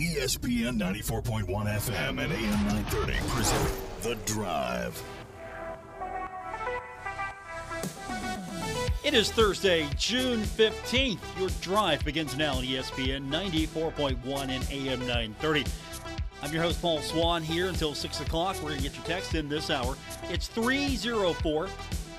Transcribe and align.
ESPN 0.00 0.78
94.1 0.78 1.46
FM 1.46 2.08
and 2.08 2.32
AM 2.32 2.66
930 2.68 3.12
present 3.28 3.70
The 4.00 4.14
Drive. 4.24 5.02
It 9.04 9.12
is 9.12 9.30
Thursday, 9.30 9.86
June 9.98 10.40
15th. 10.40 11.18
Your 11.38 11.50
drive 11.60 12.02
begins 12.02 12.34
now 12.34 12.54
on 12.54 12.64
ESPN 12.64 13.28
94.1 13.28 14.48
and 14.48 14.66
AM 14.70 15.00
930. 15.00 15.66
I'm 16.42 16.50
your 16.50 16.62
host, 16.62 16.80
Paul 16.80 17.02
Swann, 17.02 17.42
here 17.42 17.68
until 17.68 17.92
6 17.92 18.20
o'clock. 18.20 18.56
We're 18.62 18.70
going 18.70 18.80
to 18.80 18.88
get 18.88 18.96
your 18.96 19.04
text 19.04 19.34
in 19.34 19.50
this 19.50 19.68
hour. 19.68 19.98
It's 20.30 20.46
304 20.46 21.68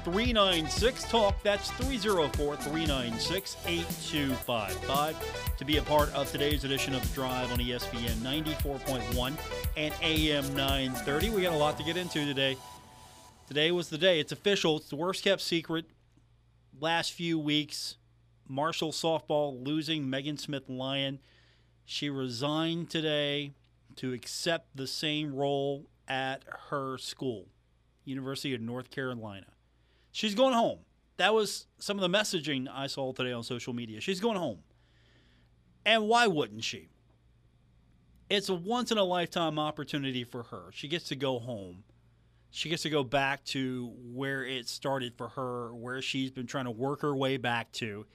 396 0.03 1.03
Talk. 1.05 1.41
That's 1.43 1.71
304 1.71 2.55
396 2.55 3.57
8255 3.65 5.57
to 5.57 5.65
be 5.65 5.77
a 5.77 5.81
part 5.83 6.11
of 6.13 6.31
today's 6.31 6.63
edition 6.63 6.95
of 6.95 7.01
The 7.07 7.13
Drive 7.13 7.51
on 7.51 7.59
ESPN 7.59 8.15
94.1 8.15 9.33
and 9.77 9.93
AM 10.01 10.55
930. 10.55 11.29
We 11.29 11.43
got 11.43 11.53
a 11.53 11.57
lot 11.57 11.77
to 11.77 11.83
get 11.83 11.97
into 11.97 12.25
today. 12.25 12.57
Today 13.47 13.71
was 13.71 13.89
the 13.89 13.97
day. 13.97 14.19
It's 14.19 14.31
official. 14.31 14.77
It's 14.77 14.89
the 14.89 14.95
worst 14.95 15.23
kept 15.23 15.41
secret 15.41 15.85
last 16.79 17.13
few 17.13 17.37
weeks. 17.37 17.97
Marshall 18.47 18.91
softball 18.91 19.65
losing 19.65 20.09
Megan 20.09 20.37
Smith 20.37 20.67
Lyon. 20.67 21.19
She 21.85 22.09
resigned 22.09 22.89
today 22.89 23.53
to 23.97 24.13
accept 24.13 24.75
the 24.75 24.87
same 24.87 25.35
role 25.35 25.85
at 26.07 26.43
her 26.69 26.97
school, 26.97 27.47
University 28.03 28.53
of 28.53 28.61
North 28.61 28.89
Carolina. 28.89 29.45
She's 30.11 30.35
going 30.35 30.53
home. 30.53 30.79
That 31.17 31.33
was 31.33 31.67
some 31.77 31.97
of 31.97 32.01
the 32.01 32.17
messaging 32.17 32.67
I 32.71 32.87
saw 32.87 33.11
today 33.13 33.31
on 33.31 33.43
social 33.43 33.73
media. 33.73 34.01
She's 34.01 34.19
going 34.19 34.37
home. 34.37 34.59
And 35.85 36.07
why 36.07 36.27
wouldn't 36.27 36.63
she? 36.63 36.89
It's 38.29 38.49
a 38.49 38.53
once 38.53 38.91
in 38.91 38.97
a 38.97 39.03
lifetime 39.03 39.59
opportunity 39.59 40.23
for 40.23 40.43
her. 40.43 40.69
She 40.71 40.87
gets 40.87 41.09
to 41.09 41.15
go 41.15 41.39
home. 41.39 41.83
She 42.49 42.69
gets 42.69 42.83
to 42.83 42.89
go 42.89 43.03
back 43.03 43.43
to 43.45 43.93
where 44.13 44.43
it 44.43 44.67
started 44.67 45.15
for 45.17 45.29
her, 45.29 45.73
where 45.75 46.01
she's 46.01 46.31
been 46.31 46.47
trying 46.47 46.65
to 46.65 46.71
work 46.71 47.01
her 47.01 47.15
way 47.15 47.37
back 47.37 47.71
to. 47.73 48.05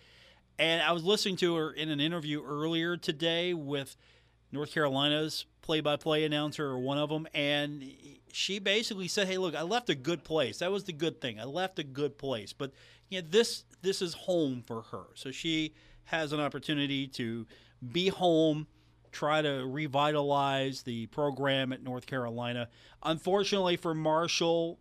And 0.59 0.83
I 0.83 0.93
was 0.93 1.05
listening 1.05 1.37
to 1.37 1.55
her 1.57 1.73
in 1.73 1.91
an 1.91 2.01
interview 2.01 2.43
earlier 2.43 2.97
today 2.97 3.55
with 3.55 3.97
North 4.53 4.73
Carolina's 4.73 5.47
play 5.63 5.81
by 5.81 5.97
play 5.97 6.25
announcer, 6.25 6.67
or 6.67 6.79
one 6.79 6.99
of 6.99 7.09
them, 7.09 7.27
and 7.35 7.85
she 8.33 8.59
basically 8.59 9.09
said, 9.09 9.27
"Hey, 9.27 9.39
look, 9.39 9.55
I 9.55 9.63
left 9.63 9.91
a 9.91 9.95
good 9.95 10.25
place. 10.25 10.59
That 10.59 10.71
was 10.71 10.85
the 10.85 10.93
good 10.93 11.21
thing. 11.21 11.41
I 11.41 11.45
left 11.45 11.79
a 11.79 11.85
good 11.85 12.19
place, 12.19 12.53
but 12.53 12.73
you 13.09 13.21
know, 13.21 13.29
this 13.29 13.65
this 13.83 14.01
is 14.01 14.15
home 14.15 14.63
for 14.67 14.83
her. 14.83 15.05
So 15.15 15.31
she 15.31 15.75
has 16.05 16.33
an 16.33 16.41
opportunity 16.41 17.07
to 17.09 17.47
be 17.93 18.09
home." 18.09 18.67
Try 19.13 19.41
to 19.41 19.65
revitalize 19.65 20.83
the 20.83 21.07
program 21.07 21.73
at 21.73 21.83
North 21.83 22.05
Carolina. 22.05 22.69
Unfortunately 23.03 23.77
for 23.77 23.95
Marshall, 23.95 24.79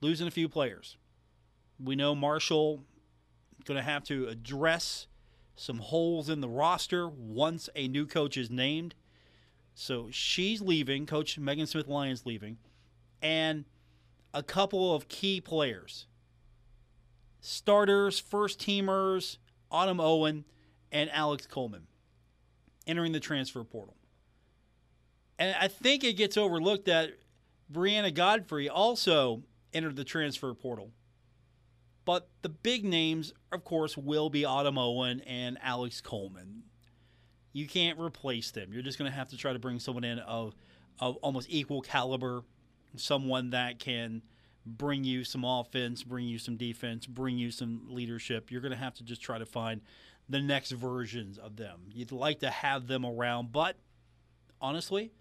losing 0.00 0.28
a 0.28 0.30
few 0.30 0.48
players. 0.48 0.96
We 1.82 1.96
know 1.96 2.14
Marshall 2.14 2.84
going 3.64 3.76
to 3.76 3.82
have 3.82 4.04
to 4.04 4.28
address 4.28 5.08
some 5.60 5.76
holes 5.76 6.30
in 6.30 6.40
the 6.40 6.48
roster 6.48 7.06
once 7.06 7.68
a 7.76 7.86
new 7.86 8.06
coach 8.06 8.38
is 8.38 8.50
named. 8.50 8.94
So 9.74 10.08
she's 10.10 10.62
leaving. 10.62 11.04
Coach 11.04 11.38
Megan 11.38 11.66
Smith 11.66 11.86
Lyons 11.86 12.24
leaving. 12.24 12.56
And 13.20 13.66
a 14.32 14.42
couple 14.42 14.94
of 14.94 15.06
key 15.08 15.38
players 15.38 16.06
starters, 17.42 18.18
first 18.18 18.58
teamers, 18.58 19.36
Autumn 19.70 20.00
Owen 20.00 20.46
and 20.90 21.10
Alex 21.10 21.46
Coleman 21.46 21.86
entering 22.86 23.12
the 23.12 23.20
transfer 23.20 23.62
portal. 23.62 23.96
And 25.38 25.54
I 25.60 25.68
think 25.68 26.04
it 26.04 26.14
gets 26.14 26.38
overlooked 26.38 26.86
that 26.86 27.10
Brianna 27.70 28.14
Godfrey 28.14 28.70
also 28.70 29.42
entered 29.74 29.96
the 29.96 30.04
transfer 30.04 30.54
portal. 30.54 30.90
But 32.10 32.28
the 32.42 32.48
big 32.48 32.84
names, 32.84 33.32
of 33.52 33.62
course, 33.62 33.96
will 33.96 34.30
be 34.30 34.44
Autumn 34.44 34.76
Owen 34.78 35.20
and 35.28 35.56
Alex 35.62 36.00
Coleman. 36.00 36.64
You 37.52 37.68
can't 37.68 38.00
replace 38.00 38.50
them. 38.50 38.72
You're 38.72 38.82
just 38.82 38.98
going 38.98 39.08
to 39.08 39.16
have 39.16 39.28
to 39.28 39.36
try 39.36 39.52
to 39.52 39.60
bring 39.60 39.78
someone 39.78 40.02
in 40.02 40.18
of, 40.18 40.56
of 40.98 41.14
almost 41.18 41.46
equal 41.48 41.82
caliber, 41.82 42.42
someone 42.96 43.50
that 43.50 43.78
can 43.78 44.22
bring 44.66 45.04
you 45.04 45.22
some 45.22 45.44
offense, 45.44 46.02
bring 46.02 46.26
you 46.26 46.40
some 46.40 46.56
defense, 46.56 47.06
bring 47.06 47.38
you 47.38 47.52
some 47.52 47.82
leadership. 47.88 48.50
You're 48.50 48.60
going 48.60 48.72
to 48.72 48.76
have 48.76 48.94
to 48.94 49.04
just 49.04 49.22
try 49.22 49.38
to 49.38 49.46
find 49.46 49.80
the 50.28 50.40
next 50.40 50.72
versions 50.72 51.38
of 51.38 51.54
them. 51.54 51.82
You'd 51.92 52.10
like 52.10 52.40
to 52.40 52.50
have 52.50 52.88
them 52.88 53.06
around, 53.06 53.52
but 53.52 53.76
honestly, 54.60 55.12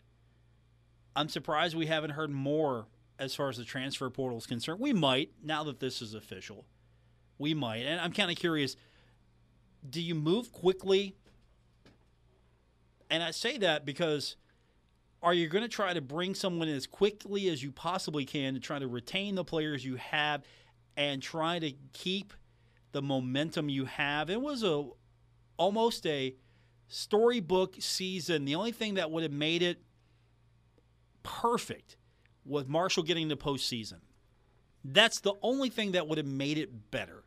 I'm 1.15 1.29
surprised 1.29 1.75
we 1.75 1.85
haven't 1.85 2.13
heard 2.13 2.31
more 2.31 2.87
as 3.19 3.35
far 3.35 3.47
as 3.47 3.57
the 3.57 3.63
transfer 3.63 4.09
portal 4.09 4.39
is 4.39 4.47
concerned. 4.47 4.79
We 4.79 4.91
might, 4.91 5.33
now 5.43 5.63
that 5.65 5.79
this 5.79 6.01
is 6.01 6.15
official. 6.15 6.65
We 7.39 7.55
might. 7.55 7.85
And 7.85 7.99
I'm 7.99 8.11
kind 8.13 8.29
of 8.29 8.37
curious 8.37 8.75
do 9.89 10.01
you 10.01 10.13
move 10.13 10.51
quickly? 10.51 11.15
And 13.09 13.23
I 13.23 13.31
say 13.31 13.57
that 13.59 13.85
because 13.85 14.35
are 15.23 15.33
you 15.33 15.47
going 15.47 15.63
to 15.63 15.69
try 15.69 15.93
to 15.93 16.01
bring 16.01 16.35
someone 16.35 16.67
in 16.67 16.75
as 16.75 16.85
quickly 16.85 17.49
as 17.49 17.63
you 17.63 17.71
possibly 17.71 18.25
can 18.25 18.53
to 18.53 18.59
try 18.59 18.77
to 18.77 18.87
retain 18.87 19.35
the 19.35 19.43
players 19.43 19.83
you 19.83 19.95
have 19.95 20.43
and 20.95 21.21
try 21.21 21.59
to 21.59 21.71
keep 21.93 22.33
the 22.91 23.01
momentum 23.01 23.69
you 23.69 23.85
have? 23.85 24.29
It 24.29 24.41
was 24.41 24.63
a 24.63 24.85
almost 25.57 26.05
a 26.05 26.35
storybook 26.87 27.75
season. 27.79 28.45
The 28.45 28.55
only 28.55 28.71
thing 28.71 28.95
that 28.95 29.11
would 29.11 29.23
have 29.23 29.31
made 29.31 29.61
it 29.61 29.81
perfect 31.23 31.97
was 32.45 32.67
Marshall 32.67 33.03
getting 33.03 33.27
the 33.27 33.37
postseason. 33.37 33.99
That's 34.83 35.19
the 35.19 35.33
only 35.41 35.69
thing 35.69 35.91
that 35.91 36.07
would 36.07 36.17
have 36.17 36.27
made 36.27 36.57
it 36.57 36.91
better. 36.91 37.23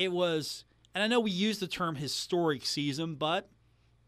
It 0.00 0.12
was, 0.12 0.64
and 0.94 1.04
I 1.04 1.08
know 1.08 1.20
we 1.20 1.30
use 1.30 1.58
the 1.58 1.66
term 1.66 1.96
historic 1.96 2.64
season, 2.64 3.16
but 3.16 3.50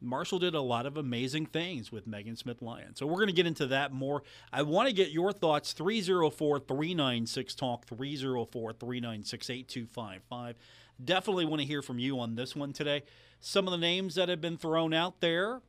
Marshall 0.00 0.38
did 0.38 0.54
a 0.54 0.60
lot 0.62 0.86
of 0.86 0.97
amazing 0.97 1.44
things 1.44 1.92
with 1.92 2.06
Megan 2.06 2.34
Smith 2.34 2.62
Lyon. 2.62 2.94
So 2.97 3.04
we're 3.06 3.16
going 3.16 3.26
to 3.26 3.34
get 3.34 3.47
into 3.47 3.66
that 3.66 3.92
more. 3.92 4.22
I 4.50 4.62
want 4.62 4.88
to 4.88 4.94
get 4.94 5.10
your 5.10 5.32
thoughts 5.32 5.75
304 5.75 6.60
396 6.60 7.54
Talk, 7.54 7.84
304 7.84 8.72
396 8.72 9.50
8255. 9.50 10.56
Definitely 11.04 11.44
want 11.44 11.60
to 11.60 11.69
hear 11.69 11.82
from 11.82 11.98
you 11.98 12.19
on 12.20 12.36
this 12.36 12.56
one 12.56 12.72
today. 12.72 13.03
Some 13.38 13.66
of 13.66 13.72
the 13.72 13.76
names 13.76 14.14
that 14.14 14.30
have 14.30 14.41
been 14.41 14.56
thrown 14.56 14.94
out 14.94 15.20
there, 15.20 15.60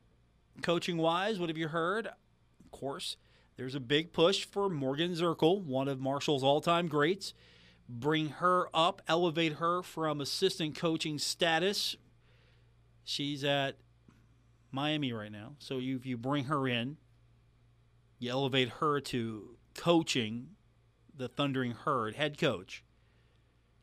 coaching 0.62 0.96
wise, 0.96 1.38
what 1.38 1.50
have 1.50 1.58
you 1.58 1.68
heard? 1.68 2.06
Of 2.06 2.70
course, 2.70 3.18
there's 3.58 3.74
a 3.74 3.80
big 3.80 4.14
push 4.14 4.46
for 4.46 4.70
Morgan 4.70 5.12
Zirkle, 5.12 5.62
one 5.62 5.86
of 5.86 6.00
Marshall's 6.00 6.42
all 6.42 6.62
time 6.62 6.88
greats. 6.88 7.34
Bring 7.88 8.28
her 8.30 8.68
up, 8.72 9.02
elevate 9.06 9.54
her 9.54 9.82
from 9.82 10.20
assistant 10.20 10.74
coaching 10.76 11.18
status. 11.18 11.96
She's 13.04 13.44
at 13.44 13.76
Miami 14.70 15.12
right 15.12 15.30
now. 15.30 15.52
So 15.58 15.78
you, 15.78 15.96
if 15.96 16.06
you 16.06 16.16
bring 16.16 16.44
her 16.44 16.66
in, 16.66 16.96
you 18.18 18.30
elevate 18.30 18.70
her 18.80 19.00
to 19.00 19.56
coaching 19.74 20.48
the 21.14 21.28
Thundering 21.28 21.72
Herd, 21.72 22.14
head 22.14 22.38
coach. 22.38 22.82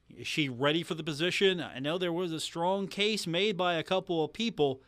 Is 0.10 0.28
she 0.28 0.50
ready 0.50 0.84
for 0.84 0.96
the 0.96 1.04
position? 1.04 1.62
I 1.62 1.80
know 1.80 1.98
there 1.98 2.12
was 2.12 2.32
a 2.32 2.40
strong 2.40 2.88
case 2.88 3.26
made 3.26 3.56
by 3.56 3.76
a 3.76 3.84
couple 3.84 4.24
of 4.24 4.34
people 4.34 4.82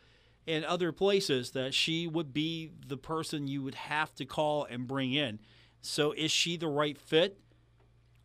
in 0.46 0.64
other 0.64 0.92
places 0.92 1.52
that 1.52 1.72
she 1.72 2.06
would 2.06 2.34
be 2.34 2.72
the 2.86 2.96
person 2.96 3.48
you 3.48 3.62
would 3.62 3.74
have 3.74 4.14
to 4.16 4.26
call 4.26 4.64
and 4.64 4.86
bring 4.86 5.12
in. 5.12 5.38
So 5.80 6.12
is 6.12 6.30
she 6.30 6.56
the 6.56 6.68
right 6.68 6.98
fit? 6.98 7.38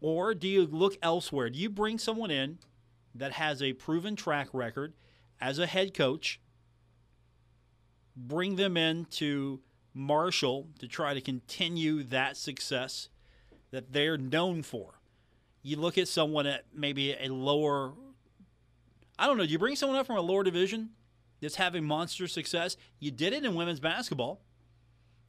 Or 0.02 0.34
do 0.34 0.48
you 0.48 0.66
look 0.66 0.98
elsewhere? 1.02 1.50
Do 1.50 1.60
you 1.60 1.70
bring 1.70 1.98
someone 1.98 2.32
in 2.32 2.60
that 3.16 3.34
has 3.34 3.62
a 3.62 3.74
proven 3.74 4.16
track 4.16 4.48
record 4.54 4.94
as 5.42 5.60
a 5.60 5.66
head 5.66 5.94
coach, 5.94 6.40
bring 8.16 8.56
them 8.56 8.78
in 8.78 9.06
to 9.06 9.60
Marshall 9.94 10.68
to 10.80 10.88
try 10.88 11.14
to 11.14 11.22
continue 11.22 12.04
that 12.04 12.38
success 12.38 13.10
that 13.72 13.92
they're 13.92 14.18
known 14.18 14.64
for? 14.64 15.00
You 15.62 15.78
look 15.78 15.98
at 15.98 16.08
someone 16.08 16.48
at 16.48 16.66
maybe 16.74 17.14
a 17.14 17.28
lower, 17.28 17.94
I 19.18 19.28
don't 19.28 19.38
know, 19.38 19.46
do 19.46 19.52
you 19.52 19.60
bring 19.60 19.76
someone 19.76 19.98
up 19.98 20.08
from 20.08 20.18
a 20.18 20.22
lower 20.22 20.44
division 20.44 20.92
that's 21.42 21.56
having 21.56 21.86
monster 21.86 22.28
success. 22.28 22.78
You 23.00 23.12
did 23.12 23.34
it 23.34 23.44
in 23.44 23.56
women's 23.56 23.80
basketball. 23.80 24.42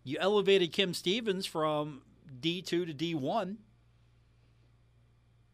You 0.02 0.18
elevated 0.18 0.72
Kim 0.72 0.94
Stevens 0.94 1.46
from 1.46 2.02
D2 2.40 2.64
to 2.64 2.86
D1. 2.86 3.56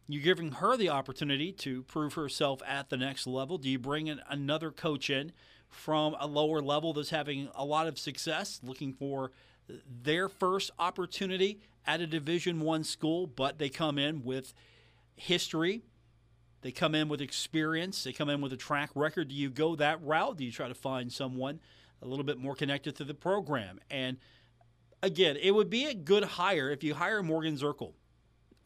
You're 0.07 0.23
giving 0.23 0.53
her 0.53 0.77
the 0.77 0.89
opportunity 0.89 1.51
to 1.51 1.83
prove 1.83 2.13
herself 2.13 2.61
at 2.65 2.89
the 2.89 2.97
next 2.97 3.27
level. 3.27 3.57
Do 3.57 3.69
you 3.69 3.77
bring 3.77 4.07
in 4.07 4.21
another 4.29 4.71
coach 4.71 5.09
in 5.09 5.33
from 5.69 6.15
a 6.19 6.25
lower 6.27 6.61
level 6.61 6.93
that's 6.93 7.09
having 7.09 7.49
a 7.53 7.65
lot 7.65 7.87
of 7.87 7.99
success, 7.99 8.61
looking 8.63 8.93
for 8.93 9.31
their 10.01 10.29
first 10.29 10.71
opportunity 10.79 11.59
at 11.85 11.99
a 11.99 12.07
Division 12.07 12.61
One 12.61 12.85
school, 12.85 13.27
but 13.27 13.59
they 13.59 13.67
come 13.67 13.97
in 13.97 14.23
with 14.23 14.53
history 15.15 15.83
They 16.61 16.71
come 16.71 16.95
in 16.95 17.07
with 17.07 17.21
experience, 17.21 18.03
they 18.03 18.13
come 18.13 18.29
in 18.29 18.41
with 18.41 18.51
a 18.53 18.57
track 18.57 18.89
record. 18.95 19.29
Do 19.29 19.35
you 19.35 19.49
go 19.49 19.75
that 19.75 20.01
route? 20.03 20.37
Do 20.37 20.43
you 20.43 20.51
try 20.51 20.67
to 20.67 20.73
find 20.73 21.11
someone 21.11 21.59
a 22.01 22.07
little 22.07 22.25
bit 22.25 22.37
more 22.37 22.55
connected 22.55 22.95
to 22.97 23.03
the 23.03 23.13
program? 23.13 23.79
And 23.89 24.17
again, 25.03 25.37
it 25.37 25.51
would 25.51 25.69
be 25.69 25.85
a 25.85 25.93
good 25.93 26.23
hire 26.23 26.69
if 26.69 26.83
you 26.83 26.95
hire 26.95 27.21
Morgan 27.21 27.57
Zirkle. 27.57 27.93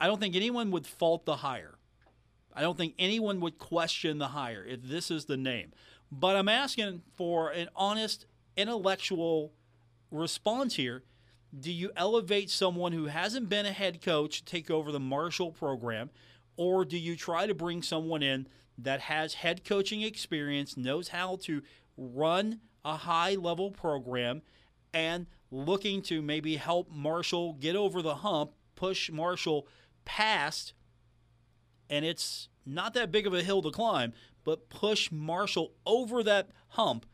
I 0.01 0.07
don't 0.07 0.19
think 0.19 0.36
anyone 0.36 0.71
would 0.71 0.88
fault 0.88 1.25
the 1.25 1.38
hire. 1.38 1.75
I 2.56 2.62
don't 2.62 2.75
think 2.75 2.95
anyone 2.98 3.39
would 3.42 3.59
question 3.59 4.18
the 4.18 4.30
hire 4.30 4.65
if 4.65 4.81
this 4.81 5.12
is 5.12 5.25
the 5.25 5.38
name. 5.38 5.74
But 6.12 6.36
I'm 6.36 6.50
asking 6.50 7.03
for 7.13 7.51
an 7.51 7.69
honest, 7.75 8.25
intellectual 8.57 9.53
response 10.09 10.75
here. 10.75 11.03
Do 11.57 11.71
you 11.71 11.92
elevate 11.95 12.50
someone 12.50 12.94
who 12.94 13.06
hasn't 13.06 13.48
been 13.48 13.68
a 13.68 13.71
head 13.71 14.01
coach 14.01 14.39
to 14.39 14.45
take 14.45 14.71
over 14.71 14.92
the 14.92 15.00
Marshall 15.00 15.51
program, 15.51 16.09
or 16.57 16.83
do 16.83 16.98
you 16.98 17.15
try 17.15 17.45
to 17.45 17.53
bring 17.53 17.83
someone 17.83 18.24
in 18.24 18.48
that 18.80 19.01
has 19.01 19.36
head 19.36 19.63
coaching 19.63 20.01
experience, 20.01 20.75
knows 20.75 21.09
how 21.09 21.36
to 21.44 21.62
run 21.95 22.59
a 22.83 22.98
high 22.98 23.36
level 23.36 23.69
program, 23.69 24.42
and 24.95 25.27
looking 25.51 26.01
to 26.01 26.24
maybe 26.24 26.56
help 26.56 26.89
Marshall 26.89 27.53
get 27.53 27.75
over 27.75 28.01
the 28.01 28.15
hump, 28.15 28.53
push 28.75 29.12
Marshall 29.12 29.68
past, 30.06 30.74
and 31.89 32.06
it's 32.06 32.50
not 32.65 32.94
that 32.94 33.12
big 33.12 33.27
of 33.27 33.33
a 33.33 33.44
hill 33.44 33.62
to 33.62 33.71
climb, 33.71 34.13
but 34.44 34.69
push 34.69 35.12
Marshall 35.12 35.74
over 35.86 36.24
that 36.24 36.50
hump 36.69 37.06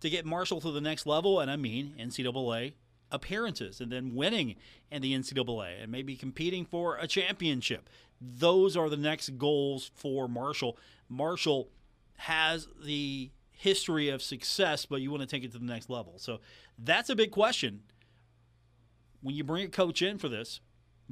to 0.00 0.10
get 0.10 0.24
Marshall 0.24 0.60
to 0.60 0.70
the 0.70 0.80
next 0.80 1.06
level. 1.06 1.40
And 1.40 1.50
I 1.50 1.56
mean 1.56 1.94
NCAA 1.98 2.72
appearances 3.12 3.80
and 3.80 3.90
then 3.90 4.14
winning 4.14 4.56
in 4.90 5.02
the 5.02 5.14
NCAA 5.14 5.82
and 5.82 5.90
maybe 5.90 6.16
competing 6.16 6.64
for 6.64 6.96
a 6.96 7.06
championship. 7.06 7.88
Those 8.20 8.76
are 8.76 8.88
the 8.88 8.96
next 8.96 9.38
goals 9.38 9.90
for 9.94 10.28
Marshall. 10.28 10.78
Marshall 11.08 11.68
has 12.16 12.68
the 12.84 13.30
history 13.50 14.08
of 14.08 14.22
success, 14.22 14.86
but 14.86 15.00
you 15.00 15.10
want 15.10 15.22
to 15.22 15.26
take 15.26 15.44
it 15.44 15.52
to 15.52 15.58
the 15.58 15.64
next 15.64 15.90
level. 15.90 16.14
So 16.18 16.40
that's 16.78 17.10
a 17.10 17.16
big 17.16 17.30
question. 17.30 17.80
When 19.22 19.34
you 19.34 19.44
bring 19.44 19.64
a 19.64 19.68
coach 19.68 20.00
in 20.02 20.18
for 20.18 20.28
this, 20.28 20.60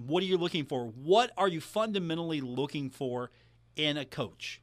what 0.07 0.23
are 0.23 0.27
you 0.27 0.39
looking 0.39 0.65
for? 0.65 0.87
What 0.87 1.33
are 1.37 1.49
you 1.49 1.61
fundamentally 1.61 2.41
looking 2.41 2.89
for 2.89 3.31
in 3.75 3.97
a 3.97 4.05
coach? 4.05 4.63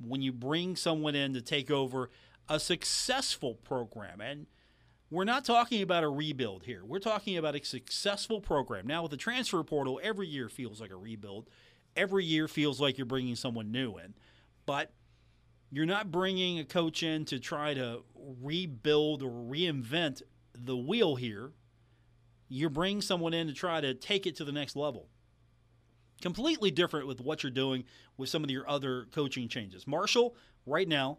When 0.00 0.20
you 0.20 0.32
bring 0.32 0.76
someone 0.76 1.14
in 1.14 1.32
to 1.34 1.40
take 1.40 1.70
over 1.70 2.10
a 2.48 2.60
successful 2.60 3.54
program, 3.54 4.20
and 4.20 4.46
we're 5.10 5.24
not 5.24 5.44
talking 5.44 5.80
about 5.80 6.04
a 6.04 6.08
rebuild 6.08 6.64
here. 6.64 6.84
We're 6.84 6.98
talking 6.98 7.38
about 7.38 7.56
a 7.56 7.64
successful 7.64 8.40
program. 8.40 8.86
Now, 8.86 9.02
with 9.02 9.10
the 9.10 9.16
transfer 9.16 9.62
portal, 9.64 10.00
every 10.02 10.28
year 10.28 10.48
feels 10.48 10.80
like 10.80 10.90
a 10.90 10.96
rebuild. 10.96 11.48
Every 11.96 12.24
year 12.24 12.46
feels 12.46 12.80
like 12.80 12.98
you're 12.98 13.06
bringing 13.06 13.36
someone 13.36 13.72
new 13.72 13.96
in. 13.96 14.14
But 14.66 14.92
you're 15.70 15.86
not 15.86 16.12
bringing 16.12 16.58
a 16.58 16.64
coach 16.64 17.02
in 17.02 17.24
to 17.26 17.38
try 17.38 17.72
to 17.74 18.02
rebuild 18.14 19.22
or 19.22 19.30
reinvent 19.30 20.22
the 20.54 20.76
wheel 20.76 21.16
here. 21.16 21.52
You're 22.48 22.70
bringing 22.70 23.02
someone 23.02 23.34
in 23.34 23.46
to 23.46 23.52
try 23.52 23.80
to 23.80 23.94
take 23.94 24.26
it 24.26 24.36
to 24.36 24.44
the 24.44 24.52
next 24.52 24.76
level. 24.76 25.08
Completely 26.20 26.70
different 26.70 27.06
with 27.06 27.20
what 27.20 27.42
you're 27.42 27.50
doing 27.52 27.84
with 28.16 28.28
some 28.28 28.42
of 28.42 28.50
your 28.50 28.68
other 28.68 29.06
coaching 29.12 29.48
changes. 29.48 29.86
Marshall, 29.86 30.34
right 30.66 30.88
now, 30.88 31.18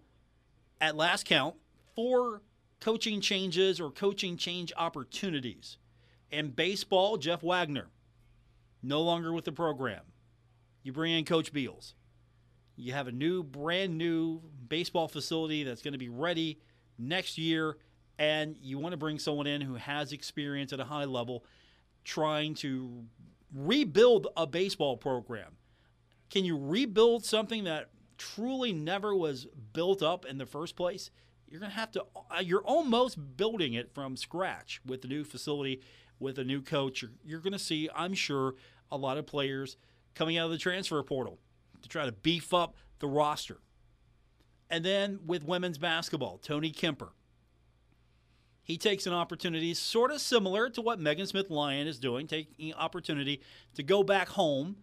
at 0.81 0.95
last 0.95 1.25
count, 1.25 1.55
four 1.95 2.41
coaching 2.79 3.21
changes 3.21 3.79
or 3.79 3.91
coaching 3.91 4.37
change 4.37 4.73
opportunities. 4.75 5.77
And 6.31 6.55
baseball, 6.55 7.17
Jeff 7.17 7.43
Wagner, 7.43 7.87
no 8.81 9.01
longer 9.01 9.33
with 9.33 9.45
the 9.45 9.51
program. 9.51 10.01
You 10.83 10.93
bring 10.93 11.13
in 11.13 11.25
Coach 11.25 11.51
Beals. 11.51 11.95
You 12.75 12.93
have 12.93 13.07
a 13.07 13.11
new, 13.11 13.43
brand 13.43 13.97
new 13.97 14.41
baseball 14.67 15.07
facility 15.07 15.63
that's 15.63 15.81
going 15.81 15.93
to 15.93 15.97
be 15.97 16.09
ready 16.09 16.59
next 16.97 17.37
year, 17.37 17.77
and 18.19 18.57
you 18.61 18.77
want 18.77 18.91
to 18.91 18.97
bring 18.97 19.17
someone 19.17 19.47
in 19.47 19.61
who 19.61 19.75
has 19.75 20.11
experience 20.11 20.73
at 20.73 20.79
a 20.81 20.83
high 20.83 21.05
level 21.05 21.45
trying 22.03 22.53
to 22.53 23.05
rebuild 23.55 24.27
a 24.35 24.45
baseball 24.45 24.97
program. 24.97 25.53
Can 26.29 26.43
you 26.43 26.57
rebuild 26.57 27.25
something 27.25 27.63
that 27.63 27.89
truly 28.17 28.73
never 28.73 29.15
was 29.15 29.47
built 29.73 30.03
up 30.03 30.25
in 30.25 30.37
the 30.37 30.45
first 30.45 30.75
place? 30.75 31.09
You're 31.47 31.61
going 31.61 31.71
to 31.71 31.77
have 31.77 31.91
to, 31.93 32.05
uh, 32.29 32.41
you're 32.41 32.61
almost 32.61 33.37
building 33.37 33.73
it 33.73 33.91
from 33.93 34.15
scratch 34.17 34.81
with 34.85 35.01
the 35.01 35.07
new 35.07 35.23
facility, 35.23 35.81
with 36.19 36.37
a 36.37 36.43
new 36.43 36.61
coach. 36.61 37.01
You're, 37.01 37.11
you're 37.25 37.39
going 37.39 37.53
to 37.53 37.59
see, 37.59 37.89
I'm 37.95 38.13
sure, 38.13 38.55
a 38.91 38.97
lot 38.97 39.17
of 39.17 39.25
players 39.25 39.77
coming 40.13 40.37
out 40.37 40.45
of 40.45 40.51
the 40.51 40.57
transfer 40.57 41.01
portal 41.03 41.39
to 41.81 41.89
try 41.89 42.05
to 42.05 42.11
beef 42.11 42.53
up 42.53 42.75
the 42.99 43.07
roster. 43.07 43.57
And 44.69 44.83
then 44.83 45.19
with 45.25 45.43
women's 45.43 45.77
basketball, 45.77 46.37
Tony 46.37 46.69
Kemper. 46.69 47.13
He 48.69 48.77
takes 48.77 49.07
an 49.07 49.13
opportunity 49.13 49.73
sort 49.73 50.11
of 50.11 50.21
similar 50.21 50.69
to 50.69 50.81
what 50.83 50.99
Megan 50.99 51.25
Smith 51.25 51.49
Lyon 51.49 51.87
is 51.87 51.97
doing, 51.97 52.27
taking 52.27 52.71
opportunity 52.75 53.41
to 53.73 53.81
go 53.81 54.03
back 54.03 54.29
home. 54.29 54.75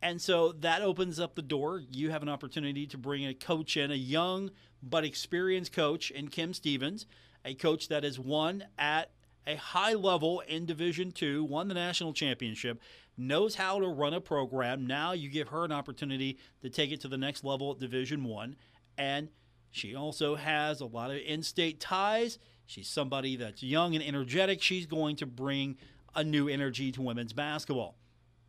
And 0.00 0.22
so 0.22 0.52
that 0.60 0.80
opens 0.80 1.20
up 1.20 1.34
the 1.34 1.42
door. 1.42 1.82
You 1.90 2.10
have 2.12 2.22
an 2.22 2.30
opportunity 2.30 2.86
to 2.86 2.96
bring 2.96 3.26
a 3.26 3.34
coach 3.34 3.76
in, 3.76 3.90
a 3.90 3.94
young 3.94 4.52
but 4.82 5.04
experienced 5.04 5.74
coach 5.74 6.10
in 6.10 6.28
Kim 6.28 6.54
Stevens, 6.54 7.04
a 7.44 7.52
coach 7.52 7.88
that 7.88 8.04
has 8.04 8.18
won 8.18 8.64
at 8.78 9.10
a 9.46 9.56
high 9.56 9.92
level 9.92 10.40
in 10.48 10.64
Division 10.64 11.12
Two, 11.12 11.44
won 11.44 11.68
the 11.68 11.74
national 11.74 12.14
championship, 12.14 12.80
knows 13.18 13.56
how 13.56 13.78
to 13.80 13.86
run 13.86 14.14
a 14.14 14.20
program. 14.22 14.86
Now 14.86 15.12
you 15.12 15.28
give 15.28 15.48
her 15.48 15.62
an 15.62 15.72
opportunity 15.72 16.38
to 16.62 16.70
take 16.70 16.90
it 16.90 17.02
to 17.02 17.08
the 17.08 17.18
next 17.18 17.44
level 17.44 17.70
at 17.72 17.80
Division 17.80 18.24
One, 18.24 18.56
and 18.96 19.28
she 19.70 19.94
also 19.94 20.36
has 20.36 20.80
a 20.80 20.86
lot 20.86 21.10
of 21.10 21.18
in-state 21.18 21.80
ties. 21.80 22.38
She's 22.66 22.88
somebody 22.88 23.36
that's 23.36 23.62
young 23.62 23.94
and 23.94 24.04
energetic. 24.04 24.60
She's 24.60 24.86
going 24.86 25.16
to 25.16 25.26
bring 25.26 25.76
a 26.14 26.24
new 26.24 26.48
energy 26.48 26.92
to 26.92 27.02
women's 27.02 27.32
basketball. 27.32 27.96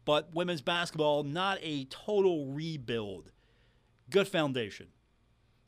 But 0.06 0.34
women's 0.34 0.62
basketball, 0.62 1.24
not 1.24 1.60
a 1.62 1.86
total 1.86 2.48
rebuild. 2.48 3.32
Good 4.10 4.28
foundation. 4.28 4.88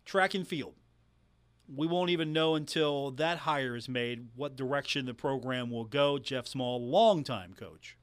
Track 0.06 0.34
and 0.34 0.48
field. 0.48 0.76
We 1.68 1.86
won't 1.86 2.10
even 2.10 2.34
know 2.34 2.56
until 2.56 3.12
that 3.12 3.40
hire 3.40 3.76
is 3.76 3.88
made 3.88 4.30
what 4.36 4.56
direction 4.56 5.06
the 5.06 5.14
program 5.14 5.70
will 5.70 5.84
go. 5.84 6.18
Jeff 6.18 6.48
Small, 6.48 6.82
longtime 6.90 7.54
coach, 7.54 7.98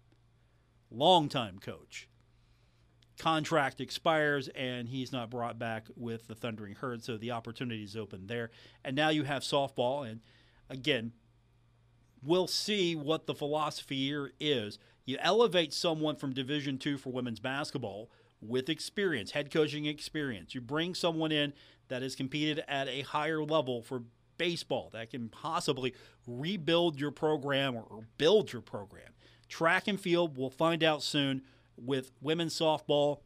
longtime 0.91 1.59
coach. 1.59 2.09
Contract 3.19 3.81
expires 3.81 4.49
and 4.49 4.89
he's 4.89 5.11
not 5.11 5.31
brought 5.31 5.59
back 5.59 5.87
with 5.97 6.29
the 6.29 6.35
Thundering 6.35 6.75
Herd, 6.75 7.03
so 7.03 7.17
the 7.17 7.31
opportunity 7.31 7.83
is 7.83 7.97
open 7.97 8.27
there. 8.27 8.51
And 8.85 8.95
now 8.95 9.09
you 9.09 9.25
have 9.25 9.43
softball, 9.43 10.09
and 10.09 10.21
again, 10.69 11.13
we'll 12.23 12.47
see 12.47 12.95
what 12.95 13.27
the 13.27 13.35
philosophy 13.35 14.09
here 14.09 14.33
is. 14.41 14.79
You 15.05 15.19
elevate 15.21 15.73
someone 15.73 16.17
from 16.17 16.33
Division 16.33 16.79
two 16.79 16.99
for 16.99 17.11
women's 17.13 17.41
basketball 17.41 18.11
with 18.41 18.69
experience, 18.69 19.31
head 19.31 19.51
coaching 19.51 19.87
experience. 19.87 20.55
You 20.55 20.61
bring 20.61 20.95
someone 20.95 21.33
in 21.33 21.53
that 21.89 22.03
has 22.03 22.15
competed 22.15 22.65
at 22.67 22.89
a 22.89 23.03
higher 23.03 23.45
level 23.45 23.83
for 23.83 24.03
baseball 24.39 24.91
that 24.93 25.11
can 25.11 25.29
possibly 25.29 25.95
rebuild 26.27 27.01
your 27.01 27.11
program 27.11 27.77
or 27.77 28.05
build 28.19 28.53
your 28.53 28.63
program. 28.63 29.13
Track 29.49 29.89
and 29.89 30.01
field, 30.01 30.37
we'll 30.37 30.51
find 30.51 30.83
out 30.83 31.03
soon 31.03 31.43
with 31.77 32.11
women's 32.21 32.59
softball. 32.59 33.21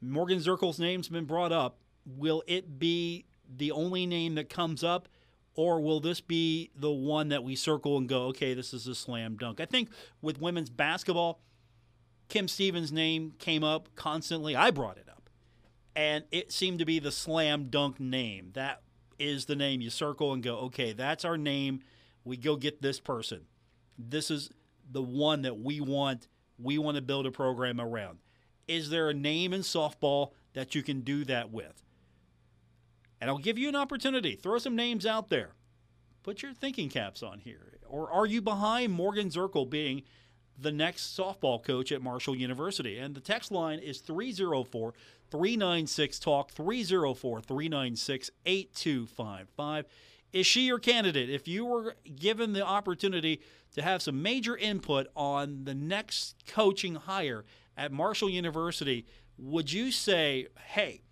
Morgan 0.00 0.38
Zirkle's 0.38 0.78
name's 0.78 1.08
been 1.08 1.24
brought 1.24 1.52
up. 1.52 1.78
Will 2.04 2.42
it 2.46 2.78
be 2.78 3.24
the 3.48 3.72
only 3.72 4.06
name 4.06 4.34
that 4.34 4.48
comes 4.50 4.84
up, 4.84 5.08
or 5.56 5.80
will 5.80 6.00
this 6.00 6.20
be 6.20 6.70
the 6.76 6.90
one 6.90 7.28
that 7.30 7.42
we 7.42 7.56
circle 7.56 7.96
and 7.96 8.08
go, 8.08 8.24
okay, 8.26 8.54
this 8.54 8.72
is 8.74 8.86
a 8.86 8.94
slam 8.94 9.36
dunk? 9.36 9.60
I 9.60 9.64
think 9.64 9.88
with 10.20 10.40
women's 10.40 10.70
basketball, 10.70 11.40
Kim 12.28 12.46
Stevens' 12.46 12.92
name 12.92 13.32
came 13.38 13.64
up 13.64 13.88
constantly. 13.96 14.54
I 14.54 14.70
brought 14.70 14.98
it 14.98 15.08
up, 15.08 15.30
and 15.94 16.24
it 16.30 16.52
seemed 16.52 16.78
to 16.80 16.84
be 16.84 16.98
the 16.98 17.12
slam 17.12 17.68
dunk 17.70 17.98
name. 17.98 18.50
That 18.52 18.82
is 19.18 19.46
the 19.46 19.56
name 19.56 19.80
you 19.80 19.90
circle 19.90 20.32
and 20.32 20.42
go, 20.42 20.56
okay, 20.58 20.92
that's 20.92 21.24
our 21.24 21.38
name. 21.38 21.80
We 22.24 22.36
go 22.36 22.56
get 22.56 22.82
this 22.82 23.00
person. 23.00 23.46
This 23.98 24.30
is 24.30 24.50
the 24.90 25.02
one 25.02 25.42
that 25.42 25.58
we 25.58 25.80
want 25.80 26.28
we 26.58 26.78
want 26.78 26.96
to 26.96 27.02
build 27.02 27.26
a 27.26 27.30
program 27.30 27.80
around. 27.80 28.18
Is 28.66 28.90
there 28.90 29.08
a 29.08 29.14
name 29.14 29.52
in 29.52 29.60
softball 29.60 30.32
that 30.54 30.74
you 30.74 30.82
can 30.82 31.02
do 31.02 31.24
that 31.26 31.50
with? 31.50 31.82
And 33.26 33.32
I'll 33.32 33.38
give 33.38 33.58
you 33.58 33.68
an 33.68 33.74
opportunity. 33.74 34.36
Throw 34.36 34.56
some 34.58 34.76
names 34.76 35.04
out 35.04 35.30
there. 35.30 35.50
Put 36.22 36.42
your 36.42 36.52
thinking 36.52 36.88
caps 36.88 37.24
on 37.24 37.40
here. 37.40 37.80
Or 37.88 38.08
are 38.08 38.24
you 38.24 38.40
behind 38.40 38.92
Morgan 38.92 39.30
Zirkle 39.30 39.68
being 39.68 40.02
the 40.56 40.70
next 40.70 41.18
softball 41.18 41.60
coach 41.60 41.90
at 41.90 42.00
Marshall 42.00 42.36
University? 42.36 42.98
And 42.98 43.16
the 43.16 43.20
text 43.20 43.50
line 43.50 43.80
is 43.80 43.98
304 43.98 44.94
396 45.28 46.18
Talk, 46.20 46.52
304 46.52 47.40
396 47.40 48.30
8255. 48.46 49.86
Is 50.32 50.46
she 50.46 50.60
your 50.60 50.78
candidate? 50.78 51.28
If 51.28 51.48
you 51.48 51.64
were 51.64 51.96
given 52.14 52.52
the 52.52 52.64
opportunity 52.64 53.40
to 53.74 53.82
have 53.82 54.02
some 54.02 54.22
major 54.22 54.56
input 54.56 55.08
on 55.16 55.64
the 55.64 55.74
next 55.74 56.44
coaching 56.46 56.94
hire 56.94 57.44
at 57.76 57.90
Marshall 57.90 58.30
University, 58.30 59.04
would 59.36 59.72
you 59.72 59.90
say, 59.90 60.46
hey, 60.68 61.02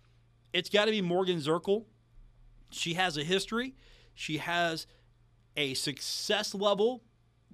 it's 0.53 0.69
got 0.69 0.85
to 0.85 0.91
be 0.91 1.01
Morgan 1.01 1.39
Zirkle? 1.39 1.83
She 2.69 2.95
has 2.95 3.17
a 3.17 3.23
history, 3.23 3.75
she 4.13 4.37
has 4.37 4.87
a 5.57 5.73
success 5.73 6.53
level 6.53 7.03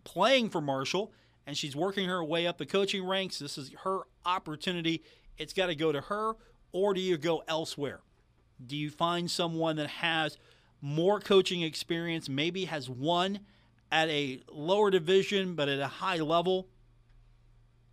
playing 0.04 0.50
for 0.50 0.62
Marshall, 0.62 1.14
and 1.46 1.58
she's 1.58 1.76
working 1.76 2.08
her 2.08 2.24
way 2.24 2.48
up 2.48 2.58
the 2.58 2.66
coaching 2.66 3.06
ranks. 3.06 3.40
This 3.40 3.58
is 3.58 3.72
her 3.84 4.02
opportunity. 4.26 5.04
It's 5.38 5.54
got 5.54 5.68
to 5.68 5.76
go 5.76 5.92
to 5.92 6.02
her, 6.02 6.34
or 6.72 6.94
do 6.94 7.02
you 7.02 7.18
go 7.18 7.44
elsewhere? 7.48 8.02
Do 8.66 8.76
you 8.78 8.90
find 8.90 9.30
someone 9.30 9.76
that 9.78 9.90
has 9.90 10.38
more 10.82 11.20
coaching 11.20 11.62
experience, 11.62 12.30
maybe 12.30 12.66
has 12.66 12.90
won 12.90 13.40
at 13.92 14.10
a 14.10 14.42
lower 14.52 14.90
division 14.90 15.56
but 15.56 15.68
at 15.68 15.80
a 15.80 15.88
high 15.88 16.18
level, 16.18 16.68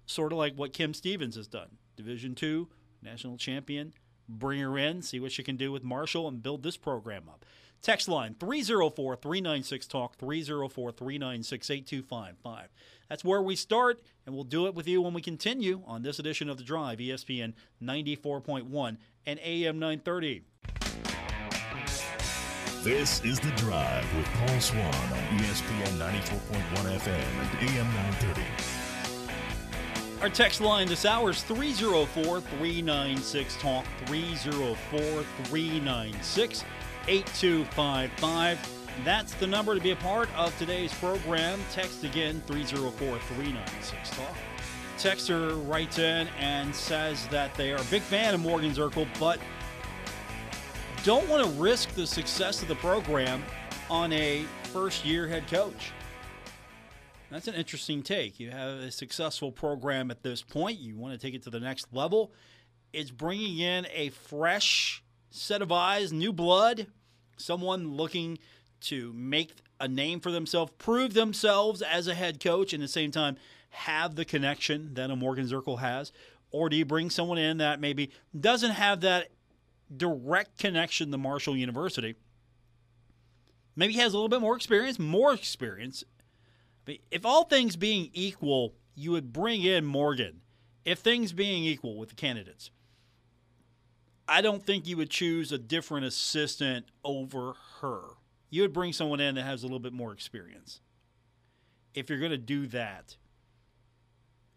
sort 0.07 0.33
of 0.33 0.39
like 0.39 0.55
what 0.55 0.73
Kim 0.73 0.95
Stevens 0.95 1.37
has 1.37 1.47
done? 1.47 1.79
Division 1.97 2.35
two, 2.35 2.69
national 3.03 3.37
champion. 3.37 3.93
Bring 4.29 4.61
her 4.61 4.77
in, 4.77 5.03
see 5.03 5.21
what 5.21 5.33
she 5.33 5.43
can 5.43 5.57
do 5.57 5.73
with 5.73 5.83
Marshall, 5.83 6.29
and 6.29 6.43
build 6.43 6.63
this 6.63 6.77
program 6.77 7.29
up. 7.29 7.45
Text 7.81 8.09
line 8.09 8.35
304 8.39 9.17
396 9.17 9.87
Talk, 9.87 10.17
304 10.17 10.93
396 10.93 11.71
8255. 11.71 12.69
That's 13.09 13.25
where 13.25 13.41
we 13.41 13.57
start, 13.57 14.03
and 14.27 14.35
we'll 14.35 14.45
do 14.45 14.67
it 14.67 14.75
with 14.75 14.89
you 14.89 15.01
when 15.01 15.15
we 15.15 15.23
continue 15.23 15.83
on 15.87 16.03
this 16.03 16.19
edition 16.19 16.51
of 16.51 16.59
The 16.59 16.65
Drive, 16.65 16.99
ESPN 16.99 17.55
94.1 17.83 18.97
and 19.27 19.41
AM 19.41 19.79
930. 19.79 20.43
This 22.83 23.25
is 23.25 23.41
The 23.41 23.51
Drive 23.53 24.05
with 24.17 24.27
Paul 24.27 24.61
Swann 24.61 24.85
on 24.85 25.39
ESPN 25.39 25.99
94.1 25.99 26.99
FM 26.99 27.09
and 27.11 27.71
AM 27.71 27.87
930. 27.87 28.78
Our 30.21 30.29
text 30.29 30.61
line 30.61 30.89
this 30.89 31.05
hour 31.05 31.31
is 31.31 31.45
304 31.45 32.41
396 32.41 33.57
Talk, 33.59 33.85
304 34.07 35.23
396 35.45 36.65
8255. 37.07 38.59
That's 39.05 39.35
the 39.35 39.47
number 39.47 39.77
to 39.77 39.81
be 39.81 39.93
a 39.93 39.97
part 39.97 40.29
of 40.37 40.57
today's 40.59 40.93
program. 40.95 41.61
Text 41.71 42.03
again 42.03 42.43
304 42.49 42.91
396 43.17 44.11
Talk. 44.11 44.37
Texter 44.97 45.69
writes 45.71 46.01
in 46.01 46.27
and 46.41 46.75
says 46.75 47.29
that 47.29 47.55
they 47.55 47.71
are 47.71 47.81
a 47.81 47.85
big 47.85 48.03
fan 48.03 48.35
of 48.35 48.41
Morgan 48.41 48.73
Zirkle, 48.73 49.07
but 49.21 49.39
don't 51.05 51.29
want 51.29 51.45
to 51.45 51.51
risk 51.61 51.91
the 51.91 52.05
success 52.05 52.61
of 52.61 52.67
the 52.67 52.75
program 52.75 53.45
on 53.89 54.13
a 54.13 54.43
first 54.73 55.05
year 55.05 55.29
head 55.29 55.47
coach. 55.47 55.93
That's 57.31 57.49
an 57.49 57.55
interesting 57.55 58.03
take. 58.03 58.41
You 58.41 58.51
have 58.51 58.79
a 58.79 58.91
successful 58.91 59.53
program 59.53 60.11
at 60.11 60.23
this 60.23 60.43
point, 60.43 60.79
you 60.79 60.97
want 60.97 61.13
to 61.13 61.25
take 61.25 61.35
it 61.35 61.43
to 61.43 61.51
the 61.51 61.61
next 61.61 61.87
level. 61.93 62.33
It's 62.93 63.11
bringing 63.11 63.59
in 63.59 63.87
a 63.93 64.09
fresh 64.11 65.03
set 65.31 65.61
of 65.61 65.71
eyes, 65.71 66.13
new 66.13 66.33
blood, 66.33 66.87
someone 67.37 67.97
looking 67.97 68.39
to 68.81 69.13
make 69.13 69.53
a 69.79 69.87
name 69.87 70.21
for 70.21 70.31
themselves, 70.31 70.73
prove 70.79 71.13
themselves 71.13 71.83
as 71.83 72.07
a 72.07 72.15
head 72.15 72.41
coach, 72.41 72.73
and 72.73 72.83
at 72.83 72.87
the 72.87 72.93
same 72.93 73.11
time 73.11 73.37
have 73.71 74.15
the 74.15 74.25
connection 74.25 74.95
that 74.95 75.11
a 75.11 75.17
Morgan 75.17 75.47
Zirkle 75.47 75.81
has? 75.81 76.13
Or 76.51 76.71
do 76.71 76.77
you 76.77 76.87
bring 76.87 77.11
someone 77.11 77.37
in 77.37 77.59
that 77.59 77.79
maybe 77.79 78.11
doesn't 78.39 78.71
have 78.71 79.03
that 79.03 79.29
direct 79.95 80.59
connection 80.59 81.11
to 81.11 81.19
Marshall 81.19 81.57
University. 81.57 82.15
Maybe 83.77 83.95
has 83.95 84.13
a 84.13 84.17
little 84.17 84.29
bit 84.29 84.41
more 84.41 84.57
experience, 84.57 84.99
more 84.99 85.33
experience. 85.33 86.05
If 87.11 87.27
all 87.27 87.45
things 87.45 87.77
being 87.77 88.11
equal, 88.13 88.75
you 88.95 89.13
would 89.13 89.33
bring 89.33 89.63
in 89.63 89.85
Morgan. 89.85 90.41
If 90.85 91.01
things 91.01 91.33
being 91.33 91.65
equal 91.65 91.99
with 91.99 92.11
the 92.11 92.15
candidates, 92.15 92.71
I 94.27 94.43
don't 94.43 94.65
think 94.65 94.87
you 94.87 94.97
would 94.97 95.11
choose 95.11 95.53
a 95.53 95.59
different 95.59 96.07
assistant 96.07 96.87
over 97.05 97.55
her. 97.81 98.01
You 98.51 98.63
would 98.63 98.73
bring 98.73 98.93
someone 98.93 99.21
in 99.21 99.35
that 99.35 99.43
has 99.43 99.63
a 99.63 99.67
little 99.67 99.79
bit 99.79 99.93
more 99.93 100.13
experience. 100.13 100.81
If 101.95 102.09
you're 102.09 102.19
going 102.19 102.31
to 102.31 102.39
do 102.39 102.67
that 102.69 103.17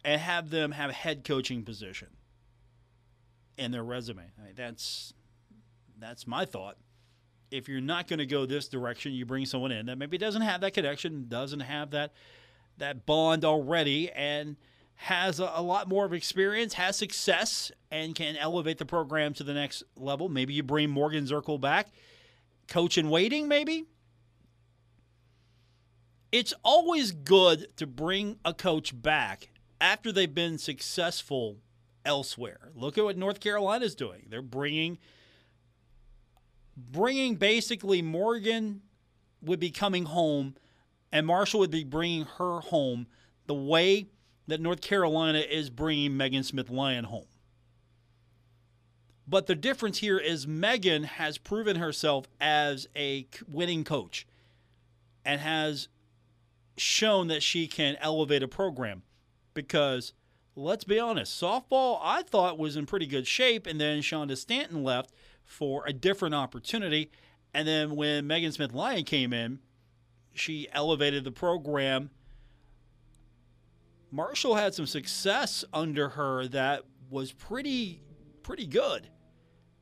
and 0.04 0.20
have 0.20 0.50
them 0.50 0.72
have 0.72 0.90
a 0.90 0.94
head 0.94 1.24
coaching 1.24 1.64
position 1.64 2.08
in 3.56 3.70
their 3.72 3.84
resume, 3.84 4.22
I 4.38 4.44
mean, 4.44 4.54
that's 4.54 5.14
that's 5.98 6.26
my 6.26 6.44
thought. 6.44 6.76
If 7.52 7.68
you're 7.68 7.80
not 7.80 8.08
going 8.08 8.18
to 8.18 8.26
go 8.26 8.46
this 8.46 8.68
direction, 8.68 9.12
you 9.12 9.26
bring 9.26 9.46
someone 9.46 9.72
in 9.72 9.86
that 9.86 9.98
maybe 9.98 10.18
doesn't 10.18 10.42
have 10.42 10.62
that 10.62 10.72
connection, 10.72 11.26
doesn't 11.28 11.60
have 11.60 11.90
that 11.90 12.12
that 12.78 13.04
bond 13.04 13.44
already, 13.44 14.10
and 14.10 14.56
has 14.94 15.40
a, 15.40 15.50
a, 15.54 15.62
lot 15.62 15.88
more 15.88 16.04
of 16.04 16.12
experience, 16.12 16.74
has 16.74 16.96
success, 16.96 17.70
and 17.90 18.14
can 18.14 18.36
elevate 18.36 18.78
the 18.78 18.86
program 18.86 19.34
to 19.34 19.44
the 19.44 19.52
next 19.52 19.82
level. 19.96 20.28
Maybe 20.28 20.54
you 20.54 20.62
bring 20.62 20.90
Morgan 20.90 21.24
Zirkle 21.24 21.60
back, 21.60 21.88
coach 22.68 22.96
in 22.96 23.10
waiting, 23.10 23.48
maybe. 23.48 23.84
It's 26.30 26.54
always 26.64 27.12
good 27.12 27.66
to 27.76 27.86
bring 27.86 28.38
a 28.44 28.54
coach 28.54 29.00
back 29.00 29.50
after 29.80 30.12
they've 30.12 30.34
been 30.34 30.56
successful 30.56 31.58
elsewhere. 32.04 32.70
Look 32.74 32.96
at 32.96 33.04
what 33.04 33.18
North 33.18 33.40
Carolina's 33.40 33.94
doing. 33.94 34.28
They're 34.30 34.40
bringing 34.40 34.98
bringing 36.76 37.36
basically 37.36 38.02
Morgan 38.02 38.82
would 39.42 39.60
be 39.60 39.70
coming 39.70 40.04
home 40.04 40.54
and 41.10 41.26
Marshall 41.26 41.60
would 41.60 41.70
be 41.70 41.84
bringing 41.84 42.24
her 42.38 42.60
home 42.60 43.06
the 43.46 43.54
way 43.54 44.06
that 44.46 44.60
North 44.60 44.80
Carolina 44.80 45.38
is 45.38 45.70
bringing 45.70 46.16
Megan 46.16 46.42
Smith 46.42 46.70
Lyon 46.70 47.04
home. 47.04 47.26
But 49.26 49.46
the 49.46 49.54
difference 49.54 49.98
here 49.98 50.18
is 50.18 50.46
Megan 50.46 51.04
has 51.04 51.38
proven 51.38 51.76
herself 51.76 52.26
as 52.40 52.88
a 52.96 53.26
winning 53.48 53.84
coach 53.84 54.26
and 55.24 55.40
has 55.40 55.88
shown 56.76 57.28
that 57.28 57.42
she 57.42 57.66
can 57.66 57.96
elevate 58.00 58.42
a 58.42 58.48
program 58.48 59.02
because 59.54 60.12
let's 60.56 60.84
be 60.84 60.98
honest, 60.98 61.40
softball 61.40 61.98
I 62.02 62.22
thought 62.22 62.58
was 62.58 62.76
in 62.76 62.86
pretty 62.86 63.06
good 63.06 63.26
shape 63.26 63.66
and 63.66 63.80
then 63.80 64.00
Shonda 64.00 64.36
Stanton 64.36 64.82
left 64.82 65.12
for 65.44 65.84
a 65.86 65.92
different 65.92 66.34
opportunity. 66.34 67.10
And 67.54 67.66
then 67.68 67.96
when 67.96 68.26
Megan 68.26 68.52
Smith 68.52 68.72
Lyon 68.72 69.04
came 69.04 69.32
in, 69.32 69.60
she 70.34 70.68
elevated 70.72 71.24
the 71.24 71.32
program. 71.32 72.10
Marshall 74.10 74.56
had 74.56 74.74
some 74.74 74.86
success 74.86 75.64
under 75.72 76.10
her 76.10 76.46
that 76.48 76.82
was 77.10 77.32
pretty 77.32 78.00
pretty 78.42 78.66
good. 78.66 79.08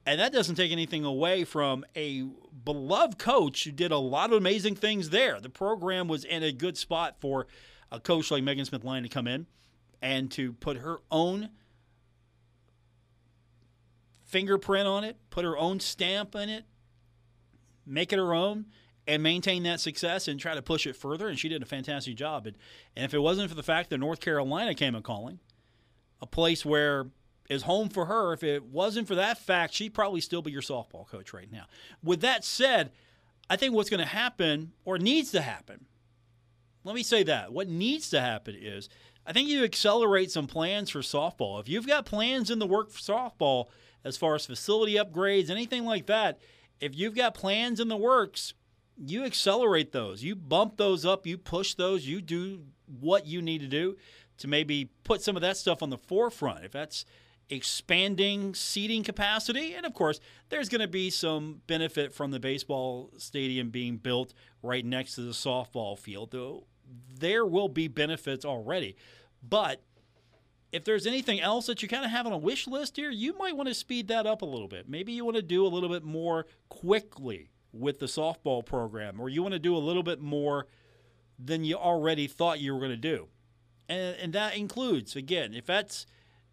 And 0.07 0.21
that 0.21 0.33
doesn't 0.33 0.57
take 0.57 0.73
anything 0.73 1.05
away 1.05 1.45
from 1.45 1.85
a 1.95 2.25
beloved 2.65 3.19
coach 3.19 3.65
who 3.65 3.71
did 3.71 3.93
a 3.93 3.99
lot 3.99 4.31
of 4.31 4.37
amazing 4.37 4.75
things 4.75 5.11
there. 5.11 5.41
The 5.41 5.51
program 5.51 6.09
was 6.09 6.25
in 6.25 6.43
a 6.43 6.53
good 6.53 6.77
spot 6.77 7.17
for 7.21 7.47
a 7.93 8.01
coach 8.01 8.31
like 8.31 8.43
Megan 8.43 8.65
Smith 8.65 8.85
Lyon 8.85 9.03
to 9.03 9.09
come 9.09 9.27
in 9.27 9.47
and 10.03 10.31
to 10.33 10.53
put 10.55 10.79
her 10.79 11.01
own 11.11 11.51
fingerprint 14.31 14.87
on 14.87 15.05
it, 15.05 15.17
put 15.31 15.45
her 15.45 15.59
own 15.59 15.81
stamp 15.81 16.35
in 16.35 16.49
it, 16.49 16.65
make 17.85 18.13
it 18.13 18.19
her 18.19 18.33
own, 18.33 18.67
and 19.07 19.23
maintain 19.23 19.65
that 19.65 19.81
success 19.81 20.29
and 20.29 20.39
try 20.39 20.55
to 20.55 20.63
push 20.63 20.87
it 20.87 20.95
further. 20.95 21.29
And 21.29 21.39
she 21.39 21.49
did 21.49 21.63
a 21.63 21.67
fantastic 21.67 22.15
job. 22.17 22.47
And, 22.47 22.57
and 22.95 23.05
if 23.05 23.13
it 23.13 23.19
wasn't 23.19 23.49
for 23.49 23.57
the 23.57 23.63
fact 23.63 23.91
that 23.91 23.99
North 23.99 24.21
Carolina 24.21 24.75
came 24.75 24.95
a 24.95 25.03
calling, 25.03 25.41
a 26.23 26.27
place 26.27 26.65
where 26.65 27.07
is 27.49 27.63
home 27.63 27.89
for 27.89 28.07
her, 28.07 28.33
if 28.33 28.45
it 28.45 28.65
wasn't 28.65 29.09
for 29.09 29.17
that 29.17 29.37
fact, 29.37 29.75
she'd 29.75 29.95
probably 29.95 30.21
still 30.21 30.43
be 30.43 30.53
your 30.53 30.63
softball 30.63 31.09
coach 31.09 31.33
right 31.33 31.51
now. 31.51 31.65
With 32.05 32.21
that 32.21 32.45
said, 32.45 32.93
I 33.49 33.57
think 33.57 33.75
what's 33.75 33.91
going 33.91 33.99
to 33.99 34.07
happen 34.07 34.73
or 34.85 34.97
needs 34.97 35.33
to 35.33 35.41
happen, 35.41 35.87
let 36.85 36.95
me 36.95 37.03
say 37.03 37.25
that. 37.25 37.53
What 37.53 37.69
needs 37.69 38.11
to 38.11 38.21
happen 38.21 38.55
is 38.57 38.89
I 39.27 39.33
think 39.33 39.49
you 39.49 39.65
accelerate 39.65 40.31
some 40.31 40.47
plans 40.47 40.91
for 40.91 41.01
softball. 41.01 41.61
If 41.61 41.69
you've 41.69 41.87
got 41.87 42.07
plans 42.07 42.51
in 42.51 42.59
the 42.59 42.67
work 42.67 42.91
for 42.91 42.99
softball, 42.99 43.67
as 44.05 44.17
far 44.17 44.35
as 44.35 44.47
facility 44.47 44.95
upgrades, 44.95 45.51
anything 45.51 45.85
like 45.85 46.07
that, 46.07 46.39
if 46.81 46.97
you've 46.97 47.15
got 47.15 47.35
plans 47.35 47.81
in 47.81 47.89
the 47.89 47.97
works, 47.97 48.55
you 48.97 49.25
accelerate 49.25 49.93
those. 49.93 50.23
You 50.23 50.35
bump 50.35 50.77
those 50.77 51.05
up, 51.05 51.27
you 51.27 51.39
push 51.39 51.75
those, 51.75 52.07
you 52.07 52.21
do 52.21 52.63
what 53.01 53.27
you 53.27 53.43
need 53.43 53.61
to 53.61 53.69
do 53.69 53.97
to 54.39 54.49
maybe 54.49 54.91
put 55.05 55.23
some 55.23 55.37
of 55.37 55.43
that 55.43 55.57
stuff 55.57 55.83
on 55.83 55.91
the 55.91 55.99
forefront. 55.99 56.65
If 56.65 56.73
that's 56.73 57.05
expanding 57.51 58.55
seating 58.55 59.03
capacity, 59.03 59.75
and 59.75 59.85
of 59.85 59.93
course, 59.93 60.21
there's 60.49 60.69
going 60.69 60.81
to 60.81 60.89
be 60.89 61.11
some 61.11 61.61
benefit 61.67 62.15
from 62.15 62.31
the 62.31 62.41
baseball 62.41 63.11
stadium 63.19 63.71
being 63.71 63.97
built 63.97 64.33
right 64.63 64.85
next 64.85 65.15
to 65.17 65.23
the 65.23 65.33
softball 65.33 65.99
field, 65.99 66.31
though 66.31 66.65
there 67.19 67.45
will 67.45 67.69
be 67.69 67.89
benefits 67.89 68.45
already. 68.45 68.97
But 69.43 69.83
if 70.73 70.85
there's 70.85 71.07
anything 71.07 71.41
else 71.41 71.67
that 71.67 71.83
you 71.83 71.89
kind 71.89 72.05
of 72.05 72.11
have 72.11 72.27
on 72.27 72.33
a 72.33 72.39
wish 72.39 72.67
list 72.67 72.97
here, 72.97 73.11
you 73.11 73.37
might 73.37 73.57
want 73.57 73.69
to 73.69 73.75
speed 73.75 74.09
that 74.09 74.27
up 74.27 74.43
a 74.43 74.47
little 74.47 74.69
bit. 74.69 74.89
Maybe 74.89 75.13
you 75.13 75.25
want 75.25 75.37
to 75.37 75.43
do 75.43 75.67
a 75.67 75.69
little 75.69 75.89
bit 75.89 76.05
more 76.05 76.47
quickly 76.69 77.51
with 77.73 77.99
the 77.99 78.07
softball 78.07 78.65
program, 78.65 79.21
or 79.21 79.29
you 79.29 79.43
want 79.43 79.53
to 79.53 79.59
do 79.59 79.77
a 79.77 79.79
little 79.79 80.03
bit 80.03 80.21
more 80.21 80.67
than 81.39 81.65
you 81.65 81.77
already 81.77 82.27
thought 82.27 82.61
you 82.61 82.73
were 82.75 82.81
going 82.81 82.91
to 82.91 82.97
do. 82.97 83.29
And, 83.89 84.17
and 84.17 84.33
that 84.33 84.57
includes, 84.57 85.17
again, 85.17 85.55
if 85.55 85.67
that's 85.67 86.07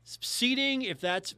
seating, 0.03 0.81
if 0.81 0.99
that's 0.99 1.35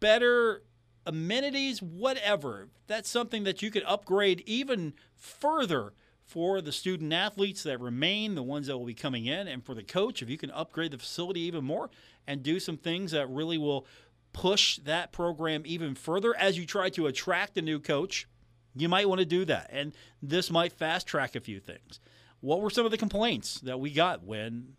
better 0.00 0.62
amenities, 1.08 1.82
whatever. 1.82 2.68
That's 2.86 3.08
something 3.08 3.44
that 3.44 3.62
you 3.62 3.70
could 3.70 3.82
upgrade 3.84 4.42
even 4.46 4.94
further 5.16 5.94
for 6.28 6.60
the 6.60 6.72
student 6.72 7.10
athletes 7.10 7.62
that 7.62 7.80
remain, 7.80 8.34
the 8.34 8.42
ones 8.42 8.66
that 8.66 8.76
will 8.76 8.84
be 8.84 8.92
coming 8.94 9.24
in, 9.24 9.48
and 9.48 9.64
for 9.64 9.74
the 9.74 9.82
coach, 9.82 10.20
if 10.20 10.28
you 10.28 10.36
can 10.36 10.50
upgrade 10.50 10.90
the 10.90 10.98
facility 10.98 11.40
even 11.40 11.64
more 11.64 11.88
and 12.26 12.42
do 12.42 12.60
some 12.60 12.76
things 12.76 13.12
that 13.12 13.28
really 13.30 13.56
will 13.56 13.86
push 14.34 14.76
that 14.84 15.10
program 15.10 15.62
even 15.64 15.94
further 15.94 16.36
as 16.36 16.58
you 16.58 16.66
try 16.66 16.90
to 16.90 17.06
attract 17.06 17.56
a 17.56 17.62
new 17.62 17.80
coach, 17.80 18.28
you 18.76 18.90
might 18.90 19.08
want 19.08 19.20
to 19.20 19.24
do 19.24 19.46
that. 19.46 19.70
And 19.72 19.94
this 20.22 20.50
might 20.50 20.74
fast 20.74 21.06
track 21.06 21.34
a 21.34 21.40
few 21.40 21.60
things. 21.60 21.98
What 22.40 22.60
were 22.60 22.70
some 22.70 22.84
of 22.84 22.90
the 22.90 22.98
complaints 22.98 23.60
that 23.60 23.80
we 23.80 23.90
got 23.90 24.22
when 24.22 24.74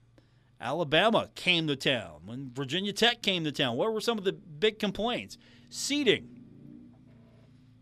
Alabama 0.62 1.32
came 1.34 1.65
to 1.65 1.75
town, 1.75 2.22
when 2.25 2.51
Virginia 2.53 2.94
Tech 2.94 3.24
came 3.24 3.44
to 3.44 3.51
town? 3.51 3.75
What 3.75 3.91
were 3.91 4.01
some 4.01 4.20
of 4.20 4.24
the 4.24 4.34
big 4.34 4.77
complaints? 4.77 5.39
Seating. 5.72 6.29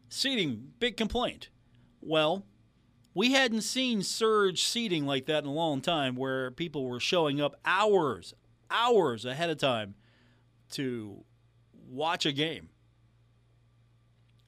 Seating, 0.07 0.69
big 0.79 0.95
complaint. 0.95 1.49
Well, 1.99 2.45
we 3.17 3.31
hadn't 3.31 3.61
seen 3.61 4.03
surge 4.03 4.63
seating 4.63 5.07
like 5.07 5.25
that 5.25 5.43
in 5.43 5.49
a 5.49 5.53
long 5.53 5.81
time 5.81 6.15
where 6.15 6.51
people 6.51 6.85
were 6.85 6.99
showing 6.99 7.41
up 7.41 7.59
hours, 7.65 8.35
hours 8.69 9.25
ahead 9.25 9.49
of 9.49 9.57
time 9.57 9.95
to 10.69 11.23
watch 11.89 12.27
a 12.27 12.31
game. 12.31 12.69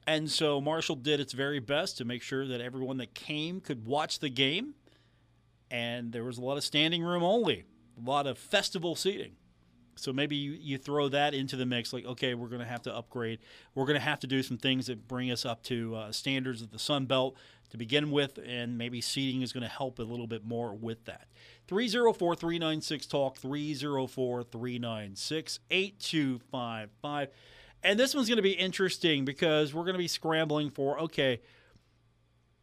And 0.06 0.30
so 0.30 0.60
Marshall 0.60 0.94
did 0.94 1.18
its 1.18 1.32
very 1.32 1.58
best 1.58 1.98
to 1.98 2.04
make 2.04 2.22
sure 2.22 2.46
that 2.46 2.60
everyone 2.60 2.98
that 2.98 3.12
came 3.12 3.60
could 3.60 3.86
watch 3.86 4.20
the 4.20 4.28
game. 4.28 4.74
And 5.68 6.12
there 6.12 6.22
was 6.22 6.38
a 6.38 6.40
lot 6.40 6.56
of 6.56 6.62
standing 6.62 7.02
room 7.02 7.24
only, 7.24 7.64
a 8.00 8.08
lot 8.08 8.28
of 8.28 8.38
festival 8.38 8.94
seating. 8.94 9.32
So 9.96 10.12
maybe 10.12 10.36
you, 10.36 10.52
you 10.52 10.78
throw 10.78 11.08
that 11.08 11.34
into 11.34 11.56
the 11.56 11.66
mix 11.66 11.92
like, 11.92 12.06
okay, 12.06 12.34
we're 12.34 12.48
going 12.48 12.62
to 12.62 12.68
have 12.68 12.82
to 12.82 12.96
upgrade. 12.96 13.40
We're 13.74 13.84
going 13.84 13.98
to 13.98 14.04
have 14.04 14.20
to 14.20 14.28
do 14.28 14.44
some 14.44 14.58
things 14.58 14.86
that 14.86 15.08
bring 15.08 15.32
us 15.32 15.44
up 15.44 15.62
to 15.64 15.96
uh, 15.96 16.12
standards 16.12 16.62
of 16.62 16.70
the 16.70 16.78
Sun 16.78 17.06
Belt 17.06 17.36
to 17.70 17.76
begin 17.76 18.10
with, 18.10 18.38
and 18.44 18.76
maybe 18.76 19.00
seating 19.00 19.42
is 19.42 19.52
going 19.52 19.62
to 19.62 19.68
help 19.68 19.98
a 19.98 20.02
little 20.02 20.26
bit 20.26 20.44
more 20.44 20.74
with 20.74 21.04
that. 21.04 21.28
304 21.68 22.34
396 22.34 23.06
Talk, 23.06 23.36
304 23.36 24.42
396 24.42 25.60
8255. 25.70 27.28
And 27.82 27.98
this 27.98 28.14
one's 28.14 28.28
going 28.28 28.36
to 28.36 28.42
be 28.42 28.52
interesting 28.52 29.24
because 29.24 29.72
we're 29.72 29.84
going 29.84 29.94
to 29.94 29.98
be 29.98 30.08
scrambling 30.08 30.70
for, 30.70 31.00
okay, 31.00 31.40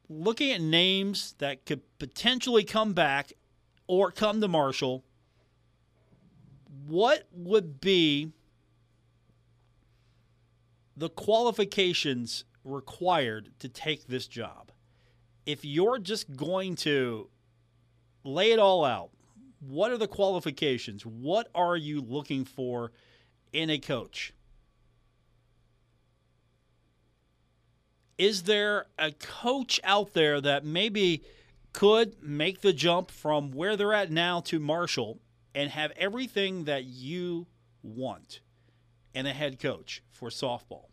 looking 0.09 0.51
at 0.51 0.61
names 0.61 1.35
that 1.39 1.65
could 1.65 1.81
potentially 1.99 2.63
come 2.63 2.93
back 2.93 3.33
or 3.87 4.11
come 4.11 4.41
to 4.41 4.47
Marshall, 4.47 5.03
what 6.85 7.27
would 7.31 7.81
be 7.81 8.31
the 10.95 11.09
qualifications 11.09 12.43
required 12.63 13.51
to 13.59 13.69
take 13.69 14.07
this 14.07 14.27
job? 14.27 14.71
If 15.47 15.63
you're 15.63 15.97
just 15.97 16.35
going 16.35 16.75
to 16.75 17.29
lay 18.25 18.51
it 18.51 18.59
all 18.59 18.83
out, 18.83 19.09
what 19.61 19.91
are 19.91 19.97
the 19.97 20.07
qualifications? 20.07 21.05
What 21.05 21.47
are 21.55 21.77
you 21.77 22.01
looking 22.01 22.43
for 22.43 22.91
in 23.53 23.69
a 23.69 23.79
coach? 23.79 24.33
Is 28.17 28.43
there 28.43 28.87
a 28.99 29.11
coach 29.11 29.79
out 29.85 30.13
there 30.13 30.41
that 30.41 30.65
maybe 30.65 31.23
could 31.71 32.21
make 32.21 32.59
the 32.59 32.73
jump 32.73 33.09
from 33.09 33.51
where 33.51 33.77
they're 33.77 33.93
at 33.93 34.11
now 34.11 34.41
to 34.41 34.59
Marshall 34.59 35.19
and 35.55 35.69
have 35.69 35.91
everything 35.95 36.65
that 36.65 36.83
you 36.83 37.47
want 37.81 38.41
in 39.13 39.25
a 39.25 39.33
head 39.33 39.59
coach 39.59 40.03
for 40.09 40.29
softball? 40.29 40.87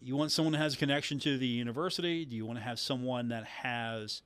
You 0.00 0.16
want 0.16 0.32
someone 0.32 0.52
that 0.52 0.58
has 0.58 0.74
a 0.74 0.76
connection 0.76 1.18
to 1.20 1.38
the 1.38 1.46
university? 1.46 2.24
Do 2.24 2.36
you 2.36 2.46
want 2.46 2.58
to 2.58 2.64
have 2.64 2.78
someone 2.78 3.28
that 3.28 3.44
has 3.44 4.22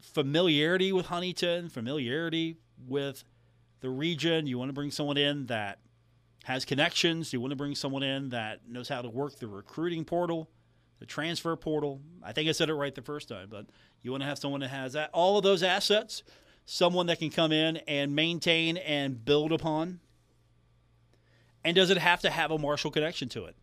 familiarity 0.00 0.92
with 0.92 1.06
Huntington, 1.06 1.68
familiarity 1.68 2.56
with 2.86 3.24
the 3.80 3.90
region? 3.90 4.46
You 4.46 4.58
want 4.58 4.68
to 4.68 4.72
bring 4.72 4.90
someone 4.90 5.16
in 5.16 5.46
that 5.46 5.78
has 6.44 6.64
connections? 6.64 7.32
You 7.32 7.40
want 7.40 7.50
to 7.50 7.56
bring 7.56 7.74
someone 7.74 8.02
in 8.02 8.30
that 8.30 8.68
knows 8.68 8.88
how 8.88 9.02
to 9.02 9.08
work 9.08 9.38
the 9.38 9.46
recruiting 9.46 10.04
portal, 10.04 10.48
the 10.98 11.06
transfer 11.06 11.54
portal? 11.56 12.00
I 12.22 12.32
think 12.32 12.48
I 12.48 12.52
said 12.52 12.70
it 12.70 12.74
right 12.74 12.94
the 12.94 13.02
first 13.02 13.28
time, 13.28 13.48
but 13.50 13.66
you 14.02 14.10
want 14.10 14.22
to 14.22 14.28
have 14.28 14.38
someone 14.38 14.60
that 14.60 14.68
has 14.68 14.94
that, 14.94 15.10
all 15.12 15.36
of 15.36 15.44
those 15.44 15.62
assets, 15.62 16.22
someone 16.64 17.06
that 17.06 17.18
can 17.18 17.30
come 17.30 17.52
in 17.52 17.78
and 17.88 18.14
maintain 18.14 18.76
and 18.76 19.24
build 19.24 19.52
upon 19.52 20.00
and 21.66 21.74
does 21.74 21.90
it 21.90 21.98
have 21.98 22.20
to 22.20 22.30
have 22.30 22.52
a 22.52 22.58
Marshall 22.58 22.92
connection 22.92 23.28
to 23.30 23.46
it? 23.46 23.56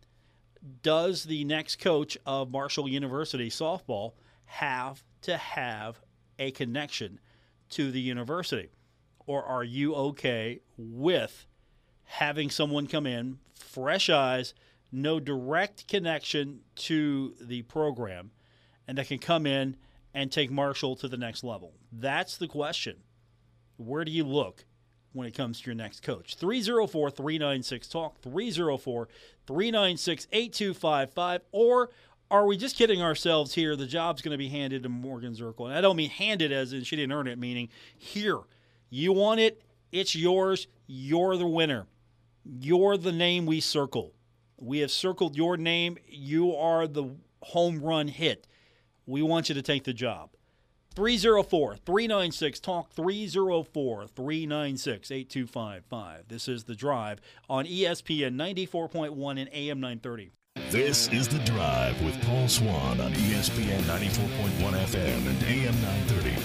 Does 0.82 1.24
the 1.24 1.42
next 1.44 1.76
coach 1.76 2.18
of 2.26 2.50
Marshall 2.50 2.86
University 2.86 3.48
softball 3.48 4.12
have 4.44 5.02
to 5.22 5.38
have 5.38 6.02
a 6.38 6.50
connection 6.50 7.18
to 7.70 7.90
the 7.90 8.02
university? 8.02 8.68
Or 9.26 9.42
are 9.42 9.64
you 9.64 9.94
okay 9.94 10.60
with 10.76 11.46
having 12.02 12.50
someone 12.50 12.88
come 12.88 13.06
in, 13.06 13.38
fresh 13.54 14.10
eyes, 14.10 14.52
no 14.92 15.18
direct 15.18 15.88
connection 15.88 16.60
to 16.76 17.34
the 17.40 17.62
program, 17.62 18.32
and 18.86 18.98
that 18.98 19.08
can 19.08 19.18
come 19.18 19.46
in 19.46 19.76
and 20.12 20.30
take 20.30 20.50
Marshall 20.50 20.94
to 20.96 21.08
the 21.08 21.16
next 21.16 21.42
level? 21.42 21.72
That's 21.90 22.36
the 22.36 22.48
question. 22.48 22.98
Where 23.78 24.04
do 24.04 24.12
you 24.12 24.24
look? 24.24 24.66
When 25.14 25.26
it 25.26 25.34
comes 25.34 25.60
to 25.60 25.66
your 25.66 25.74
next 25.74 26.02
coach. 26.02 26.36
304 26.36 27.10
396 27.10 27.88
Talk, 27.88 28.20
304 28.20 29.08
396 29.46 30.28
8255. 30.30 31.40
Or 31.52 31.90
are 32.30 32.46
we 32.46 32.56
just 32.56 32.76
kidding 32.76 33.00
ourselves 33.00 33.54
here? 33.54 33.76
The 33.76 33.86
job's 33.86 34.20
going 34.20 34.32
to 34.32 34.38
be 34.38 34.48
handed 34.48 34.82
to 34.82 34.88
Morgan 34.88 35.34
Zirkle. 35.34 35.66
And 35.66 35.74
I 35.74 35.80
don't 35.80 35.96
mean 35.96 36.10
handed 36.10 36.52
as 36.52 36.72
in 36.72 36.82
she 36.82 36.96
didn't 36.96 37.12
earn 37.12 37.28
it, 37.28 37.38
meaning 37.38 37.68
here. 37.96 38.40
You 38.90 39.12
want 39.12 39.40
it, 39.40 39.62
it's 39.92 40.14
yours, 40.14 40.66
you're 40.86 41.36
the 41.36 41.46
winner. 41.46 41.86
You're 42.44 42.96
the 42.96 43.12
name 43.12 43.46
we 43.46 43.60
circle. 43.60 44.12
We 44.58 44.80
have 44.80 44.90
circled 44.90 45.36
your 45.36 45.56
name. 45.56 45.96
You 46.06 46.54
are 46.54 46.86
the 46.86 47.14
home 47.40 47.80
run 47.80 48.08
hit. 48.08 48.46
We 49.06 49.22
want 49.22 49.48
you 49.48 49.54
to 49.54 49.62
take 49.62 49.84
the 49.84 49.92
job. 49.92 50.30
304 50.94 51.76
396 51.84 52.60
Talk 52.60 52.90
304 52.92 54.06
396 54.06 55.10
8255. 55.10 56.28
This 56.28 56.46
is 56.46 56.64
The 56.64 56.76
Drive 56.76 57.20
on 57.50 57.64
ESPN 57.64 58.36
94.1 58.36 59.40
and 59.40 59.50
AM 59.52 59.80
930. 59.80 60.30
This 60.70 61.08
is 61.08 61.26
The 61.26 61.40
Drive 61.40 62.00
with 62.04 62.20
Paul 62.24 62.46
Swann 62.46 63.00
on 63.00 63.12
ESPN 63.12 63.80
94.1 63.82 64.72
FM 64.84 65.26
and 65.26 65.42
AM 65.42 65.74
930. 65.82 66.36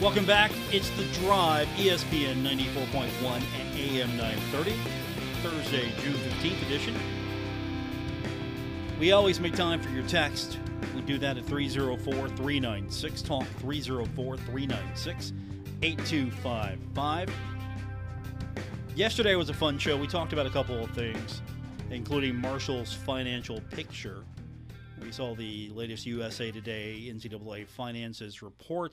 Welcome 0.00 0.24
back. 0.24 0.52
It's 0.70 0.90
The 0.90 1.04
Drive, 1.20 1.66
ESPN 1.76 2.42
94.1 2.44 3.42
and 3.60 3.78
AM 3.78 4.16
930. 4.16 4.72
Thursday, 5.42 5.92
June 6.00 6.14
15th 6.14 6.62
edition. 6.66 7.21
We 8.98 9.12
always 9.12 9.40
make 9.40 9.54
time 9.54 9.80
for 9.80 9.88
your 9.90 10.06
text. 10.06 10.58
We 10.94 11.00
do 11.02 11.18
that 11.18 11.36
at 11.36 11.44
304 11.46 12.28
396 12.28 13.22
Talk 13.22 13.46
304 13.58 14.36
396 14.36 15.32
8255. 15.82 17.30
Yesterday 18.94 19.34
was 19.34 19.48
a 19.48 19.54
fun 19.54 19.78
show. 19.78 19.96
We 19.96 20.06
talked 20.06 20.32
about 20.32 20.46
a 20.46 20.50
couple 20.50 20.82
of 20.84 20.90
things, 20.90 21.42
including 21.90 22.36
Marshall's 22.36 22.92
financial 22.92 23.60
picture. 23.70 24.24
We 25.00 25.10
saw 25.10 25.34
the 25.34 25.70
latest 25.70 26.06
USA 26.06 26.52
Today 26.52 27.10
NCAA 27.12 27.66
finances 27.66 28.42
report, 28.42 28.92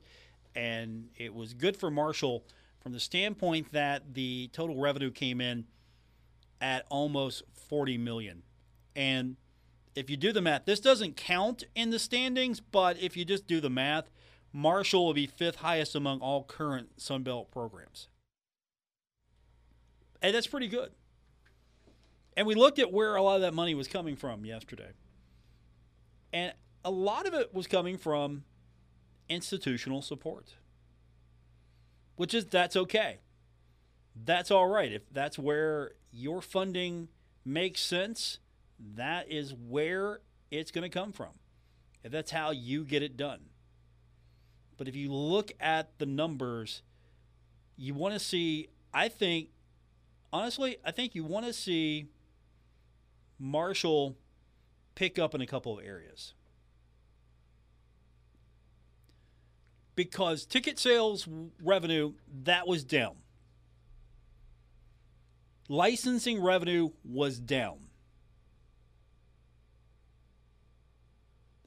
and 0.55 1.09
it 1.17 1.33
was 1.33 1.53
good 1.53 1.77
for 1.77 1.91
Marshall 1.91 2.43
from 2.79 2.93
the 2.93 2.99
standpoint 2.99 3.71
that 3.73 4.13
the 4.15 4.49
total 4.53 4.77
revenue 4.77 5.11
came 5.11 5.41
in 5.41 5.65
at 6.61 6.85
almost 6.89 7.43
40 7.53 7.97
million. 7.97 8.41
And 8.95 9.35
if 9.95 10.09
you 10.09 10.17
do 10.17 10.31
the 10.31 10.41
math, 10.41 10.65
this 10.65 10.79
doesn't 10.79 11.15
count 11.15 11.63
in 11.75 11.89
the 11.89 11.99
standings, 11.99 12.59
but 12.59 12.97
if 12.99 13.17
you 13.17 13.25
just 13.25 13.47
do 13.47 13.59
the 13.59 13.69
math, 13.69 14.09
Marshall 14.53 15.05
will 15.05 15.13
be 15.13 15.27
fifth 15.27 15.57
highest 15.57 15.95
among 15.95 16.19
all 16.21 16.43
current 16.43 16.97
Sunbelt 16.97 17.51
programs. 17.51 18.07
And 20.21 20.33
that's 20.33 20.47
pretty 20.47 20.67
good. 20.67 20.91
And 22.35 22.47
we 22.47 22.55
looked 22.55 22.79
at 22.79 22.91
where 22.91 23.15
a 23.15 23.21
lot 23.21 23.35
of 23.35 23.41
that 23.41 23.53
money 23.53 23.75
was 23.75 23.87
coming 23.87 24.15
from 24.15 24.45
yesterday. 24.45 24.91
And 26.31 26.53
a 26.83 26.91
lot 26.91 27.27
of 27.27 27.33
it 27.33 27.53
was 27.53 27.67
coming 27.67 27.97
from 27.97 28.43
institutional 29.27 30.01
support. 30.01 30.55
Which 32.15 32.33
is 32.33 32.45
that's 32.45 32.75
okay. 32.75 33.19
That's 34.15 34.51
all 34.51 34.67
right. 34.67 34.91
If 34.91 35.03
that's 35.11 35.39
where 35.39 35.91
your 36.11 36.41
funding 36.41 37.09
makes 37.45 37.81
sense, 37.81 38.39
that 38.95 39.31
is 39.31 39.53
where 39.53 40.21
it's 40.51 40.71
going 40.71 40.83
to 40.83 40.89
come 40.89 41.11
from. 41.11 41.29
If 42.03 42.11
that's 42.11 42.31
how 42.31 42.51
you 42.51 42.83
get 42.83 43.03
it 43.03 43.17
done. 43.17 43.41
But 44.77 44.87
if 44.87 44.95
you 44.95 45.11
look 45.11 45.51
at 45.59 45.97
the 45.99 46.05
numbers, 46.05 46.81
you 47.75 47.93
want 47.93 48.13
to 48.13 48.19
see, 48.19 48.69
I 48.93 49.09
think, 49.09 49.49
honestly, 50.31 50.77
I 50.85 50.91
think 50.91 51.15
you 51.15 51.25
want 51.25 51.45
to 51.45 51.53
see 51.53 52.07
Marshall 53.37 54.15
pick 54.95 55.19
up 55.19 55.35
in 55.35 55.41
a 55.41 55.47
couple 55.47 55.77
of 55.77 55.85
areas. 55.85 56.33
Because 59.95 60.45
ticket 60.45 60.79
sales 60.79 61.27
revenue, 61.61 62.13
that 62.43 62.65
was 62.65 62.85
down. 62.85 63.15
Licensing 65.67 66.41
revenue 66.41 66.91
was 67.03 67.37
down. 67.37 67.88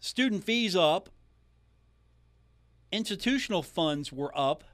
Student 0.03 0.43
fees 0.43 0.75
up. 0.75 1.11
Institutional 2.91 3.63
funds 3.63 4.13
were 4.13 4.37
up. 4.37 4.65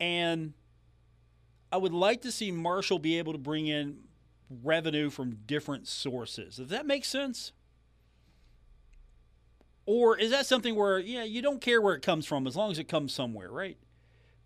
And 0.00 0.54
I 1.70 1.76
would 1.76 1.92
like 1.92 2.20
to 2.22 2.32
see 2.32 2.50
Marshall 2.50 2.98
be 2.98 3.16
able 3.16 3.32
to 3.32 3.38
bring 3.38 3.68
in 3.68 4.00
revenue 4.64 5.08
from 5.08 5.38
different 5.46 5.86
sources. 5.86 6.56
Does 6.56 6.68
that 6.70 6.84
make 6.84 7.04
sense? 7.04 7.52
Or 9.86 10.18
is 10.18 10.32
that 10.32 10.44
something 10.44 10.74
where, 10.74 10.98
yeah, 10.98 11.22
you 11.22 11.40
don't 11.40 11.60
care 11.60 11.80
where 11.80 11.94
it 11.94 12.02
comes 12.02 12.26
from 12.26 12.44
as 12.44 12.56
long 12.56 12.72
as 12.72 12.78
it 12.80 12.88
comes 12.88 13.14
somewhere, 13.14 13.52
right? 13.52 13.78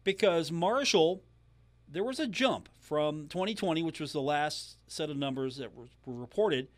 Because 0.04 0.52
Marshall, 0.52 1.22
there 1.88 2.04
was 2.04 2.20
a 2.20 2.26
jump 2.26 2.68
from 2.78 3.26
2020, 3.28 3.82
which 3.82 4.00
was 4.00 4.12
the 4.12 4.20
last 4.20 4.76
set 4.86 5.08
of 5.08 5.16
numbers 5.16 5.56
that 5.56 5.74
were, 5.74 5.86
reported, 6.04 6.68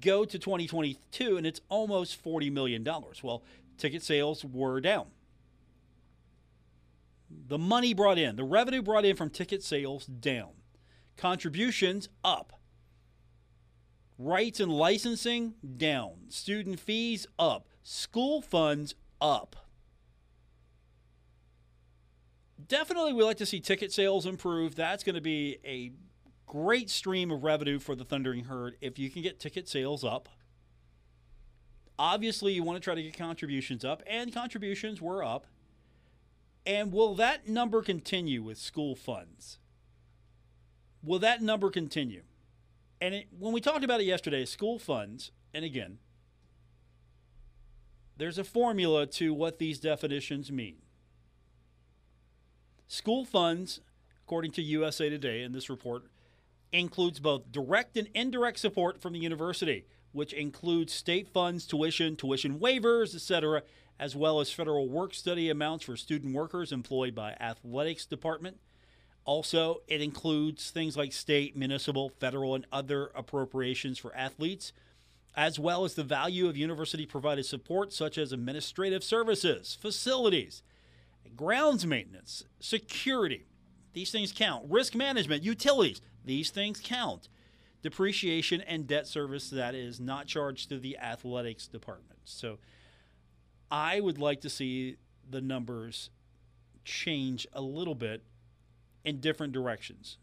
go 0.00 0.24
to 0.24 0.38
2022 0.38 1.36
and 1.36 1.46
it's 1.46 1.60
almost 1.68 2.22
$40 2.22 2.52
million. 2.52 2.86
Well, 3.22 3.42
ticket 3.76 4.02
sales 4.02 4.44
were 4.44 4.80
down. 4.80 5.06
The 7.30 7.58
money 7.58 7.94
brought 7.94 8.18
in, 8.18 8.36
the 8.36 8.44
revenue 8.44 8.82
brought 8.82 9.04
in 9.04 9.16
from 9.16 9.30
ticket 9.30 9.62
sales 9.62 10.06
down. 10.06 10.50
Contributions 11.16 12.08
up. 12.24 12.54
Rights 14.18 14.60
and 14.60 14.72
licensing 14.72 15.54
down. 15.76 16.12
Student 16.28 16.80
fees 16.80 17.26
up. 17.38 17.68
School 17.82 18.42
funds 18.42 18.94
up. 19.20 19.56
Definitely, 22.66 23.12
we 23.12 23.22
like 23.22 23.36
to 23.38 23.46
see 23.46 23.60
ticket 23.60 23.92
sales 23.92 24.26
improve. 24.26 24.74
That's 24.74 25.04
going 25.04 25.14
to 25.14 25.20
be 25.20 25.58
a 25.64 25.92
great 26.48 26.90
stream 26.90 27.30
of 27.30 27.44
revenue 27.44 27.78
for 27.78 27.94
the 27.94 28.04
Thundering 28.04 28.44
Herd 28.44 28.76
if 28.80 28.98
you 28.98 29.10
can 29.10 29.22
get 29.22 29.38
ticket 29.38 29.68
sales 29.68 30.02
up. 30.02 30.28
Obviously, 31.98 32.52
you 32.52 32.62
want 32.62 32.76
to 32.76 32.80
try 32.80 32.94
to 32.94 33.02
get 33.02 33.16
contributions 33.16 33.84
up, 33.84 34.02
and 34.06 34.32
contributions 34.32 35.00
were 35.00 35.22
up. 35.22 35.46
And 36.64 36.92
will 36.92 37.14
that 37.16 37.48
number 37.48 37.82
continue 37.82 38.42
with 38.42 38.58
school 38.58 38.94
funds? 38.94 39.58
Will 41.02 41.18
that 41.20 41.42
number 41.42 41.70
continue? 41.70 42.22
And 43.00 43.14
it, 43.14 43.26
when 43.38 43.52
we 43.52 43.60
talked 43.60 43.84
about 43.84 44.00
it 44.00 44.04
yesterday, 44.04 44.44
school 44.44 44.78
funds, 44.78 45.30
and 45.54 45.64
again, 45.64 45.98
there's 48.16 48.38
a 48.38 48.44
formula 48.44 49.06
to 49.06 49.32
what 49.32 49.58
these 49.58 49.78
definitions 49.78 50.50
mean. 50.50 50.76
School 52.86 53.24
funds, 53.24 53.80
according 54.24 54.52
to 54.52 54.62
USA 54.62 55.08
Today 55.08 55.42
in 55.42 55.52
this 55.52 55.70
report, 55.70 56.04
includes 56.72 57.20
both 57.20 57.50
direct 57.50 57.96
and 57.96 58.08
indirect 58.14 58.58
support 58.58 59.00
from 59.00 59.12
the 59.12 59.18
university, 59.18 59.86
which 60.12 60.32
includes 60.32 60.92
state 60.92 61.28
funds, 61.28 61.66
tuition, 61.66 62.16
tuition 62.16 62.58
waivers, 62.58 63.14
etc., 63.14 63.62
as 63.98 64.14
well 64.14 64.40
as 64.40 64.50
federal 64.50 64.88
work 64.88 65.12
study 65.12 65.50
amounts 65.50 65.84
for 65.84 65.96
student 65.96 66.34
workers 66.34 66.72
employed 66.72 67.14
by 67.14 67.32
athletics 67.40 68.06
department. 68.06 68.58
Also, 69.24 69.82
it 69.88 70.00
includes 70.00 70.70
things 70.70 70.96
like 70.96 71.12
state, 71.12 71.56
municipal, 71.56 72.08
federal, 72.08 72.54
and 72.54 72.66
other 72.72 73.10
appropriations 73.14 73.98
for 73.98 74.14
athletes, 74.16 74.72
as 75.36 75.58
well 75.58 75.84
as 75.84 75.94
the 75.94 76.04
value 76.04 76.48
of 76.48 76.56
university 76.56 77.04
provided 77.04 77.44
support 77.44 77.92
such 77.92 78.16
as 78.16 78.32
administrative 78.32 79.04
services, 79.04 79.76
facilities, 79.80 80.62
grounds 81.36 81.86
maintenance, 81.86 82.44
security. 82.58 83.46
These 83.92 84.10
things 84.10 84.32
count. 84.32 84.64
Risk 84.68 84.94
management, 84.94 85.42
utilities. 85.42 86.00
These 86.24 86.50
things 86.50 86.80
count. 86.82 87.28
Depreciation 87.82 88.60
and 88.62 88.86
debt 88.86 89.06
service 89.06 89.50
that 89.50 89.74
is 89.74 90.00
not 90.00 90.26
charged 90.26 90.68
to 90.70 90.78
the 90.78 90.98
athletics 90.98 91.68
department. 91.68 92.20
So 92.24 92.58
I 93.70 94.00
would 94.00 94.18
like 94.18 94.40
to 94.42 94.50
see 94.50 94.96
the 95.28 95.40
numbers 95.40 96.10
change 96.84 97.46
a 97.52 97.60
little 97.60 97.94
bit 97.94 98.22
in 99.04 99.20
different 99.20 99.52
directions. 99.52 100.18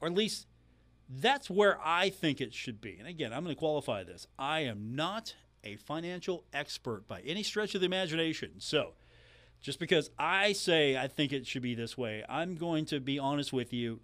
Or 0.00 0.08
at 0.08 0.14
least 0.14 0.46
that's 1.08 1.48
where 1.48 1.78
I 1.82 2.10
think 2.10 2.40
it 2.40 2.52
should 2.52 2.80
be. 2.80 2.96
And 2.98 3.08
again, 3.08 3.32
I'm 3.32 3.44
going 3.44 3.54
to 3.54 3.58
qualify 3.58 4.04
this. 4.04 4.26
I 4.38 4.60
am 4.60 4.94
not 4.94 5.34
a 5.64 5.76
financial 5.76 6.44
expert 6.52 7.06
by 7.08 7.20
any 7.20 7.42
stretch 7.42 7.74
of 7.74 7.80
the 7.80 7.86
imagination. 7.86 8.52
So, 8.58 8.92
just 9.60 9.78
because 9.78 10.10
I 10.18 10.52
say 10.52 10.96
I 10.96 11.08
think 11.08 11.32
it 11.32 11.46
should 11.46 11.62
be 11.62 11.74
this 11.74 11.96
way, 11.96 12.24
I'm 12.28 12.56
going 12.56 12.84
to 12.86 13.00
be 13.00 13.18
honest 13.18 13.52
with 13.52 13.72
you. 13.72 14.00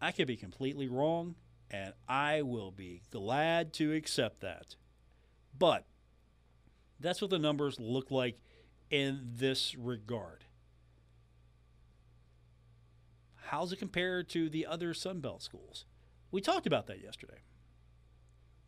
I 0.00 0.12
could 0.12 0.26
be 0.26 0.36
completely 0.36 0.88
wrong, 0.88 1.34
and 1.70 1.92
I 2.08 2.42
will 2.42 2.70
be 2.70 3.02
glad 3.10 3.72
to 3.74 3.92
accept 3.92 4.40
that. 4.40 4.76
But 5.58 5.84
that's 7.00 7.20
what 7.20 7.30
the 7.30 7.38
numbers 7.38 7.78
look 7.80 8.10
like 8.10 8.38
in 8.90 9.20
this 9.36 9.74
regard. 9.74 10.44
How's 13.46 13.72
it 13.72 13.78
compared 13.78 14.28
to 14.30 14.48
the 14.48 14.66
other 14.66 14.92
Sunbelt 14.92 15.42
schools? 15.42 15.84
We 16.30 16.40
talked 16.40 16.66
about 16.66 16.86
that 16.88 17.00
yesterday. 17.02 17.42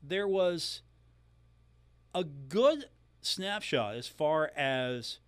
There 0.03 0.29
was 0.29 0.83
a 2.15 2.23
good 2.25 2.87
snapshot 3.21 3.97
as 3.97 4.07
far 4.07 4.53
as 4.57 5.19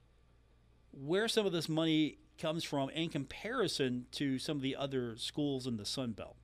where 0.92 1.28
some 1.28 1.46
of 1.46 1.52
this 1.52 1.68
money 1.68 2.19
comes 2.40 2.64
from 2.64 2.88
in 2.90 3.08
comparison 3.10 4.06
to 4.12 4.38
some 4.38 4.56
of 4.56 4.62
the 4.62 4.74
other 4.74 5.16
schools 5.16 5.66
in 5.66 5.76
the 5.76 5.84
Sun 5.84 6.12
Belt. 6.12 6.36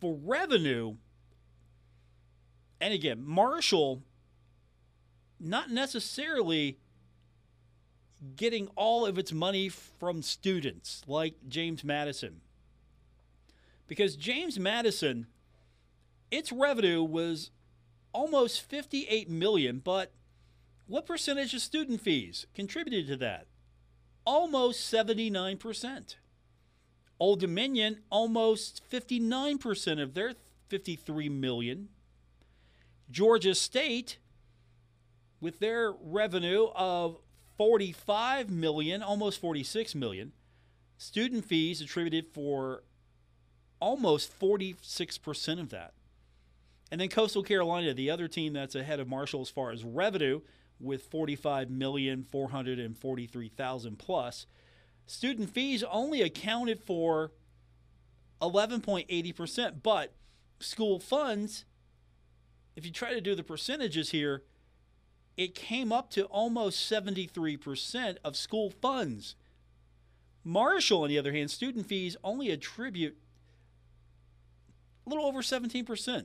For 0.00 0.14
revenue, 0.14 0.96
and 2.80 2.92
again, 2.92 3.24
Marshall 3.24 4.02
not 5.40 5.70
necessarily 5.70 6.78
getting 8.36 8.68
all 8.76 9.06
of 9.06 9.18
its 9.18 9.32
money 9.32 9.68
from 9.68 10.22
students 10.22 11.02
like 11.06 11.34
James 11.48 11.84
Madison. 11.84 12.40
Because 13.86 14.16
James 14.16 14.58
Madison, 14.58 15.26
its 16.30 16.50
revenue 16.50 17.02
was 17.02 17.50
almost 18.12 18.62
58 18.62 19.28
million, 19.28 19.80
but 19.84 20.12
what 20.86 21.06
percentage 21.06 21.54
of 21.54 21.60
student 21.60 22.00
fees 22.00 22.46
contributed 22.54 23.06
to 23.08 23.16
that? 23.16 23.46
Almost 24.24 24.92
79%. 24.92 26.16
Old 27.20 27.40
Dominion, 27.40 28.00
almost 28.10 28.82
59% 28.90 30.02
of 30.02 30.14
their 30.14 30.34
53 30.68 31.28
million. 31.28 31.88
Georgia 33.10 33.54
State, 33.54 34.18
with 35.40 35.60
their 35.60 35.92
revenue 35.92 36.68
of 36.74 37.18
45 37.56 38.50
million, 38.50 39.02
almost 39.02 39.40
46 39.40 39.94
million, 39.94 40.32
student 40.96 41.44
fees 41.44 41.80
attributed 41.80 42.26
for 42.32 42.82
almost 43.80 44.38
46% 44.40 45.60
of 45.60 45.68
that. 45.70 45.92
And 46.90 47.00
then 47.00 47.08
Coastal 47.08 47.42
Carolina, 47.42 47.94
the 47.94 48.10
other 48.10 48.28
team 48.28 48.52
that's 48.52 48.74
ahead 48.74 49.00
of 49.00 49.08
Marshall 49.08 49.42
as 49.42 49.50
far 49.50 49.70
as 49.70 49.84
revenue, 49.84 50.40
with 50.80 51.10
45,443,000 51.10 53.98
plus. 53.98 54.46
Student 55.06 55.50
fees 55.50 55.84
only 55.90 56.22
accounted 56.22 56.80
for 56.80 57.32
11.80%, 58.40 59.82
but 59.82 60.14
school 60.58 60.98
funds, 60.98 61.64
if 62.76 62.84
you 62.84 62.90
try 62.90 63.12
to 63.12 63.20
do 63.20 63.34
the 63.34 63.42
percentages 63.42 64.10
here, 64.10 64.42
it 65.36 65.54
came 65.54 65.92
up 65.92 66.10
to 66.10 66.24
almost 66.26 66.90
73% 66.90 68.16
of 68.24 68.36
school 68.36 68.70
funds. 68.70 69.34
Marshall, 70.44 71.02
on 71.02 71.08
the 71.08 71.18
other 71.18 71.32
hand, 71.32 71.50
student 71.50 71.86
fees 71.86 72.16
only 72.22 72.50
attribute 72.50 73.16
a 75.06 75.10
little 75.10 75.26
over 75.26 75.42
17% 75.42 76.24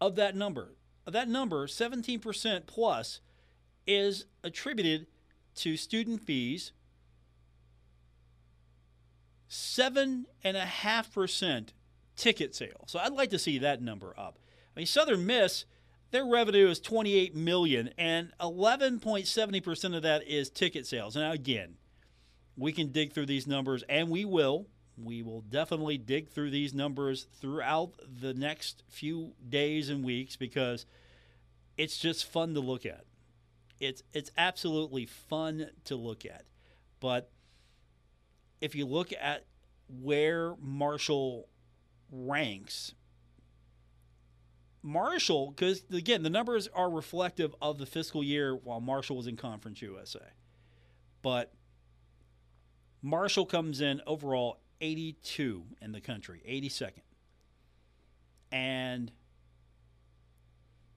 of 0.00 0.16
that 0.16 0.36
number 0.36 0.74
that 1.12 1.28
number, 1.28 1.66
17% 1.66 2.66
plus, 2.66 3.20
is 3.86 4.26
attributed 4.44 5.06
to 5.56 5.76
student 5.76 6.22
fees. 6.22 6.72
7.5% 9.50 11.68
ticket 12.16 12.54
sales. 12.54 12.84
So 12.86 12.98
I'd 12.98 13.12
like 13.12 13.30
to 13.30 13.38
see 13.38 13.58
that 13.58 13.80
number 13.80 14.14
up. 14.18 14.38
I 14.76 14.80
mean, 14.80 14.86
Southern 14.86 15.24
Miss, 15.24 15.64
their 16.10 16.26
revenue 16.26 16.68
is 16.68 16.80
28 16.80 17.34
million 17.34 17.90
and 17.96 18.32
11.70% 18.40 19.96
of 19.96 20.02
that 20.02 20.26
is 20.26 20.50
ticket 20.50 20.86
sales. 20.86 21.16
Now, 21.16 21.32
again, 21.32 21.76
we 22.56 22.72
can 22.72 22.92
dig 22.92 23.12
through 23.12 23.26
these 23.26 23.46
numbers 23.46 23.84
and 23.88 24.10
we 24.10 24.24
will. 24.24 24.66
We 25.02 25.22
will 25.22 25.42
definitely 25.42 25.98
dig 25.98 26.28
through 26.28 26.50
these 26.50 26.74
numbers 26.74 27.26
throughout 27.40 27.92
the 28.20 28.34
next 28.34 28.82
few 28.88 29.32
days 29.48 29.90
and 29.90 30.04
weeks 30.04 30.36
because 30.36 30.86
it's 31.76 31.98
just 31.98 32.24
fun 32.24 32.54
to 32.54 32.60
look 32.60 32.84
at. 32.84 33.04
It's 33.80 34.02
it's 34.12 34.30
absolutely 34.36 35.06
fun 35.06 35.70
to 35.84 35.94
look 35.94 36.24
at. 36.26 36.44
But 37.00 37.30
if 38.60 38.74
you 38.74 38.86
look 38.86 39.12
at 39.12 39.44
where 39.88 40.56
Marshall 40.60 41.48
ranks 42.10 42.94
Marshall, 44.82 45.50
because 45.50 45.82
again, 45.92 46.22
the 46.22 46.30
numbers 46.30 46.68
are 46.68 46.90
reflective 46.90 47.54
of 47.60 47.78
the 47.78 47.86
fiscal 47.86 48.22
year 48.22 48.54
while 48.54 48.80
Marshall 48.80 49.16
was 49.16 49.26
in 49.26 49.36
Conference 49.36 49.82
USA. 49.82 50.20
But 51.20 51.52
Marshall 53.02 53.46
comes 53.46 53.80
in 53.80 54.00
overall 54.06 54.60
82 54.80 55.64
in 55.80 55.92
the 55.92 56.00
country, 56.00 56.42
82nd. 56.48 57.02
And 58.50 59.12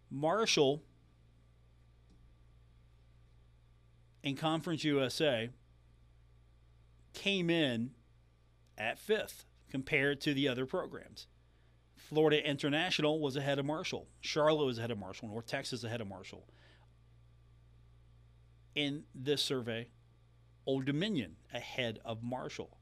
Marshall 0.09 0.83
in 4.23 4.35
Conference 4.35 4.83
USA 4.83 5.49
came 7.13 7.49
in 7.49 7.91
at 8.77 8.99
fifth 8.99 9.45
compared 9.69 10.21
to 10.21 10.33
the 10.33 10.47
other 10.47 10.65
programs. 10.65 11.27
Florida 11.95 12.45
International 12.45 13.19
was 13.19 13.35
ahead 13.35 13.57
of 13.57 13.65
Marshall. 13.65 14.07
Charlotte 14.19 14.65
was 14.65 14.77
ahead 14.77 14.91
of 14.91 14.97
Marshall. 14.97 15.29
North 15.29 15.47
Texas 15.47 15.83
ahead 15.83 16.01
of 16.01 16.07
Marshall. 16.07 16.45
In 18.75 19.03
this 19.15 19.41
survey, 19.41 19.87
Old 20.65 20.85
Dominion 20.85 21.37
ahead 21.53 21.99
of 22.03 22.21
Marshall. 22.21 22.77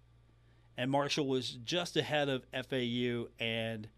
And 0.79 0.89
Marshall 0.89 1.27
was 1.27 1.57
just 1.65 1.97
ahead 1.97 2.29
of 2.29 2.45
FAU 2.53 3.27
and 3.37 3.89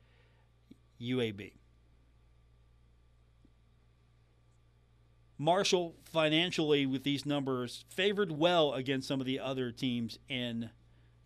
UAB. 1.00 1.52
Marshall 5.38 5.96
financially 6.06 6.88
with 6.88 7.04
these 7.04 7.24
numbers 7.24 7.86
favored 7.90 8.32
well 8.32 8.74
against 8.74 9.08
some 9.08 9.20
of 9.20 9.28
the 9.28 9.40
other 9.40 9.72
teams 9.72 10.18
in 10.28 10.72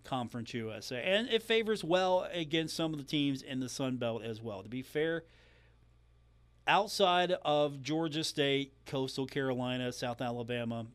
Conference 0.03 0.53
USA. 0.53 1.01
And 1.01 1.29
it 1.29 1.41
favors 1.41 1.85
well 1.85 2.27
against 2.33 2.75
some 2.75 2.91
of 2.91 2.99
the 2.99 3.05
teams 3.05 3.41
in 3.41 3.61
the 3.61 3.69
Sun 3.69 3.95
Belt 3.95 4.23
as 4.23 4.41
well. 4.41 4.61
To 4.61 4.67
be 4.67 4.81
fair, 4.81 5.23
outside 6.67 7.31
of 7.45 7.81
Georgia 7.81 8.25
State, 8.25 8.73
Coastal 8.85 9.25
Carolina, 9.25 9.93
South 9.93 10.19
Alabama, 10.19 10.87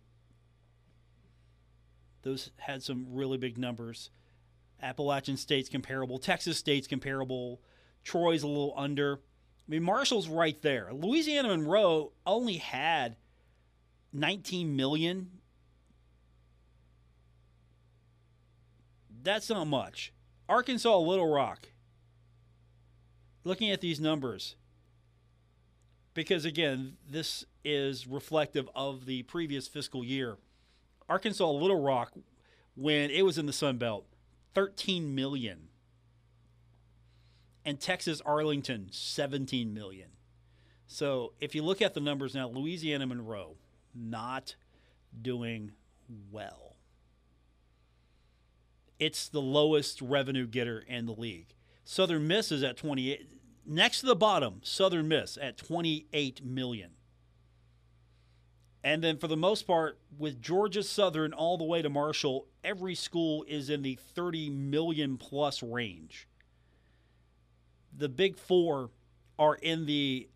those 2.20 2.50
had 2.58 2.82
some 2.82 3.06
really 3.08 3.38
big 3.38 3.56
numbers. 3.56 4.10
Appalachian 4.82 5.36
State's 5.36 5.68
comparable, 5.68 6.18
Texas 6.18 6.58
State's 6.58 6.86
comparable, 6.86 7.60
Troy's 8.04 8.42
a 8.42 8.48
little 8.48 8.74
under. 8.76 9.14
I 9.16 9.70
mean, 9.70 9.82
Marshall's 9.82 10.28
right 10.28 10.60
there. 10.62 10.88
Louisiana 10.92 11.48
Monroe 11.48 12.12
only 12.26 12.56
had 12.56 13.16
19 14.12 14.74
million 14.74 15.30
that's 19.22 19.50
not 19.50 19.66
much. 19.66 20.12
Arkansas, 20.48 20.98
Little 20.98 21.30
Rock. 21.30 21.68
Looking 23.44 23.70
at 23.70 23.80
these 23.80 24.00
numbers, 24.00 24.56
because 26.12 26.44
again, 26.44 26.96
this 27.08 27.44
is 27.64 28.06
reflective 28.06 28.68
of 28.74 29.06
the 29.06 29.22
previous 29.22 29.66
fiscal 29.66 30.04
year. 30.04 30.36
Arkansas, 31.08 31.50
Little 31.50 31.80
Rock, 31.80 32.12
when 32.76 33.10
it 33.10 33.22
was 33.22 33.38
in 33.38 33.46
the 33.46 33.52
Sun 33.52 33.78
Belt, 33.78 34.04
13 34.54 35.14
million. 35.14 35.68
And 37.64 37.78
Texas, 37.78 38.22
Arlington, 38.24 38.88
17 38.90 39.72
million. 39.74 40.08
So 40.86 41.34
if 41.40 41.54
you 41.54 41.62
look 41.62 41.82
at 41.82 41.94
the 41.94 42.00
numbers 42.00 42.34
now, 42.34 42.48
Louisiana 42.48 43.06
Monroe, 43.06 43.56
not 43.94 44.56
doing 45.22 45.72
well 46.30 46.70
it's 49.00 49.28
the 49.28 49.40
lowest 49.40 50.00
revenue 50.02 50.46
getter 50.46 50.84
in 50.86 51.06
the 51.06 51.14
league. 51.14 51.54
Southern 51.84 52.28
Miss 52.28 52.52
is 52.52 52.62
at 52.62 52.76
28 52.76 53.28
next 53.66 54.00
to 54.00 54.06
the 54.06 54.14
bottom, 54.14 54.60
Southern 54.62 55.08
Miss 55.08 55.38
at 55.40 55.56
28 55.56 56.44
million. 56.44 56.90
And 58.82 59.04
then 59.04 59.18
for 59.18 59.28
the 59.28 59.36
most 59.36 59.66
part 59.66 59.98
with 60.18 60.40
Georgia 60.40 60.82
Southern 60.82 61.32
all 61.32 61.58
the 61.58 61.64
way 61.64 61.82
to 61.82 61.90
Marshall, 61.90 62.46
every 62.64 62.94
school 62.94 63.44
is 63.46 63.68
in 63.68 63.82
the 63.82 63.98
30 64.14 64.48
million 64.50 65.18
plus 65.18 65.62
range. 65.62 66.26
The 67.96 68.08
big 68.08 68.38
4 68.38 68.90
are 69.38 69.54
in 69.56 69.86
the 69.86 70.28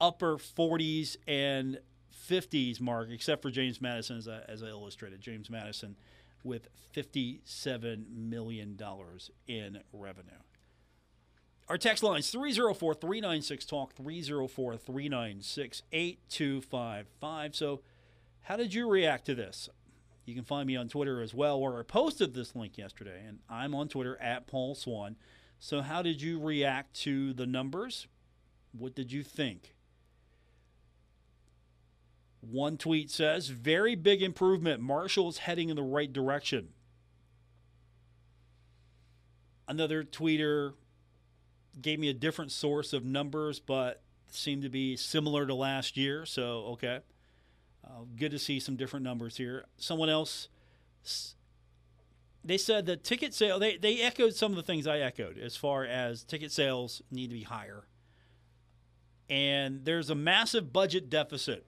upper 0.00 0.36
40s 0.36 1.16
and 1.28 1.78
50s 2.28 2.80
mark 2.80 3.08
except 3.10 3.42
for 3.42 3.50
James 3.50 3.80
Madison 3.80 4.16
as 4.16 4.28
I, 4.28 4.40
as 4.48 4.62
I 4.62 4.68
illustrated. 4.68 5.20
James 5.20 5.50
Madison 5.50 5.96
with 6.42 6.68
$57 6.94 8.08
million 8.08 8.78
in 9.46 9.80
revenue. 9.92 10.30
Our 11.68 11.78
text 11.78 12.02
lines 12.02 12.30
304 12.30 12.94
396 12.94 13.64
Talk, 13.64 13.94
304 13.94 14.76
396 14.76 15.82
8255. 15.92 17.54
So, 17.54 17.80
how 18.42 18.56
did 18.56 18.74
you 18.74 18.88
react 18.88 19.26
to 19.26 19.34
this? 19.34 19.68
You 20.24 20.34
can 20.34 20.44
find 20.44 20.66
me 20.66 20.76
on 20.76 20.88
Twitter 20.88 21.20
as 21.20 21.34
well, 21.34 21.60
where 21.60 21.78
I 21.78 21.82
posted 21.82 22.34
this 22.34 22.54
link 22.54 22.78
yesterday, 22.78 23.22
and 23.26 23.40
I'm 23.48 23.74
on 23.74 23.88
Twitter 23.88 24.16
at 24.20 24.46
Paul 24.46 24.74
Swann. 24.74 25.16
So, 25.58 25.82
how 25.82 26.02
did 26.02 26.22
you 26.22 26.40
react 26.40 26.94
to 27.02 27.32
the 27.32 27.46
numbers? 27.46 28.06
What 28.72 28.94
did 28.94 29.12
you 29.12 29.22
think? 29.22 29.74
One 32.40 32.78
tweet 32.78 33.10
says, 33.10 33.48
very 33.48 33.94
big 33.94 34.22
improvement. 34.22 34.80
Marshall's 34.80 35.38
heading 35.38 35.68
in 35.68 35.76
the 35.76 35.82
right 35.82 36.10
direction. 36.10 36.68
Another 39.68 40.02
tweeter 40.02 40.72
gave 41.80 41.98
me 41.98 42.08
a 42.08 42.14
different 42.14 42.50
source 42.50 42.92
of 42.92 43.04
numbers, 43.04 43.60
but 43.60 44.02
seemed 44.28 44.62
to 44.62 44.68
be 44.68 44.96
similar 44.96 45.46
to 45.46 45.54
last 45.54 45.96
year. 45.96 46.24
So, 46.24 46.64
okay. 46.72 47.00
Uh, 47.84 48.04
good 48.16 48.30
to 48.30 48.38
see 48.38 48.60
some 48.60 48.76
different 48.76 49.04
numbers 49.04 49.36
here. 49.36 49.64
Someone 49.76 50.08
else, 50.08 50.48
they 52.44 52.58
said 52.58 52.86
the 52.86 52.96
ticket 52.96 53.34
sale, 53.34 53.58
they, 53.58 53.76
they 53.76 54.00
echoed 54.00 54.34
some 54.34 54.52
of 54.52 54.56
the 54.56 54.62
things 54.62 54.86
I 54.86 54.98
echoed 54.98 55.38
as 55.38 55.56
far 55.56 55.84
as 55.84 56.24
ticket 56.24 56.52
sales 56.52 57.02
need 57.10 57.28
to 57.28 57.34
be 57.34 57.42
higher. 57.42 57.84
And 59.28 59.84
there's 59.84 60.10
a 60.10 60.14
massive 60.14 60.72
budget 60.72 61.08
deficit 61.08 61.66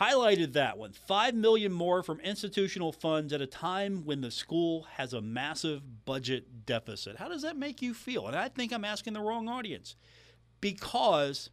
highlighted 0.00 0.52
that 0.52 0.78
one. 0.78 0.92
5 0.92 1.34
million 1.34 1.72
more 1.72 2.02
from 2.02 2.20
institutional 2.20 2.92
funds 2.92 3.32
at 3.32 3.40
a 3.40 3.46
time 3.46 4.04
when 4.04 4.20
the 4.20 4.30
school 4.30 4.86
has 4.96 5.12
a 5.12 5.20
massive 5.20 6.04
budget 6.04 6.66
deficit. 6.66 7.16
How 7.16 7.28
does 7.28 7.42
that 7.42 7.56
make 7.56 7.82
you 7.82 7.94
feel? 7.94 8.26
And 8.26 8.36
I 8.36 8.48
think 8.48 8.72
I'm 8.72 8.84
asking 8.84 9.14
the 9.14 9.20
wrong 9.20 9.48
audience. 9.48 9.96
Because 10.60 11.50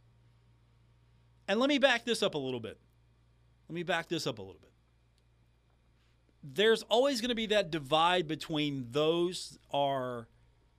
and 1.48 1.60
let 1.60 1.68
me 1.68 1.78
back 1.78 2.04
this 2.04 2.22
up 2.22 2.34
a 2.34 2.38
little 2.38 2.60
bit. 2.60 2.78
Let 3.68 3.74
me 3.74 3.82
back 3.82 4.08
this 4.08 4.26
up 4.26 4.38
a 4.38 4.42
little 4.42 4.60
bit. 4.60 4.70
There's 6.42 6.82
always 6.84 7.20
going 7.20 7.30
to 7.30 7.34
be 7.34 7.46
that 7.46 7.70
divide 7.70 8.28
between 8.28 8.88
those 8.90 9.58
are 9.72 10.28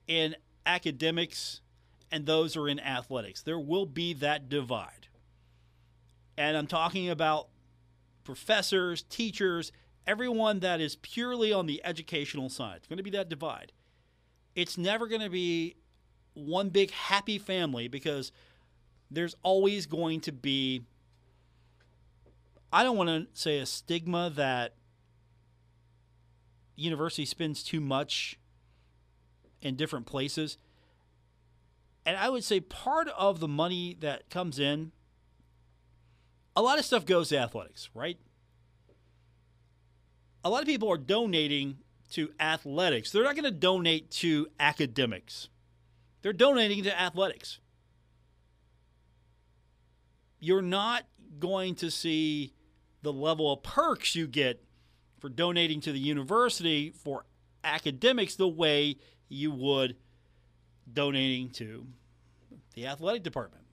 in 0.06 0.36
academics 0.64 1.60
and 2.12 2.26
those 2.26 2.56
are 2.56 2.68
in 2.68 2.78
athletics. 2.78 3.42
There 3.42 3.58
will 3.58 3.86
be 3.86 4.12
that 4.14 4.48
divide. 4.48 5.08
And 6.38 6.56
I'm 6.56 6.66
talking 6.66 7.08
about 7.08 7.48
professors, 8.22 9.02
teachers, 9.02 9.72
everyone 10.06 10.60
that 10.60 10.80
is 10.80 10.96
purely 10.96 11.52
on 11.52 11.66
the 11.66 11.80
educational 11.84 12.48
side. 12.48 12.76
It's 12.78 12.86
going 12.86 12.98
to 12.98 13.02
be 13.02 13.10
that 13.10 13.28
divide. 13.28 13.72
It's 14.54 14.78
never 14.78 15.06
going 15.06 15.20
to 15.22 15.30
be 15.30 15.76
one 16.34 16.68
big 16.68 16.90
happy 16.90 17.38
family 17.38 17.88
because 17.88 18.30
there's 19.10 19.34
always 19.42 19.86
going 19.86 20.20
to 20.22 20.32
be, 20.32 20.82
I 22.72 22.82
don't 22.82 22.96
want 22.96 23.08
to 23.08 23.26
say 23.40 23.58
a 23.58 23.66
stigma 23.66 24.30
that 24.34 24.74
university 26.74 27.24
spends 27.24 27.62
too 27.62 27.80
much 27.80 28.38
in 29.62 29.76
different 29.76 30.06
places. 30.06 30.58
And 32.04 32.16
I 32.16 32.28
would 32.28 32.44
say 32.44 32.60
part 32.60 33.08
of 33.08 33.40
the 33.40 33.48
money 33.48 33.96
that 34.00 34.30
comes 34.30 34.58
in 34.58 34.92
a 36.56 36.62
lot 36.62 36.78
of 36.78 36.84
stuff 36.86 37.04
goes 37.04 37.28
to 37.28 37.38
athletics, 37.38 37.90
right? 37.94 38.18
A 40.42 40.48
lot 40.48 40.62
of 40.62 40.66
people 40.66 40.90
are 40.90 40.96
donating 40.96 41.78
to 42.12 42.30
athletics. 42.40 43.10
They're 43.10 43.24
not 43.24 43.34
going 43.34 43.44
to 43.44 43.50
donate 43.50 44.10
to 44.12 44.48
academics. 44.58 45.48
They're 46.22 46.32
donating 46.32 46.82
to 46.84 46.98
athletics. 46.98 47.60
You're 50.40 50.62
not 50.62 51.04
going 51.38 51.74
to 51.76 51.90
see 51.90 52.52
the 53.02 53.12
level 53.12 53.52
of 53.52 53.62
perks 53.62 54.14
you 54.14 54.26
get 54.26 54.62
for 55.18 55.28
donating 55.28 55.80
to 55.80 55.92
the 55.92 55.98
university 55.98 56.90
for 56.90 57.24
academics 57.64 58.36
the 58.36 58.48
way 58.48 58.96
you 59.28 59.50
would 59.50 59.96
donating 60.92 61.50
to 61.50 61.86
the 62.74 62.86
athletic 62.86 63.22
department. 63.22 63.64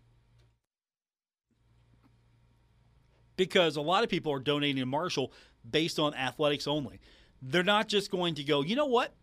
Because 3.36 3.76
a 3.76 3.82
lot 3.82 4.04
of 4.04 4.10
people 4.10 4.32
are 4.32 4.40
donating 4.40 4.78
to 4.78 4.86
Marshall 4.86 5.32
based 5.70 6.00
on 6.00 6.14
athletics 6.14 6.68
only. 6.68 7.00
They're 7.42 7.64
not 7.64 7.88
just 7.88 8.12
going 8.12 8.36
to 8.36 8.44
go, 8.44 8.62
you 8.62 8.76
know 8.76 8.86
what? 8.86 9.14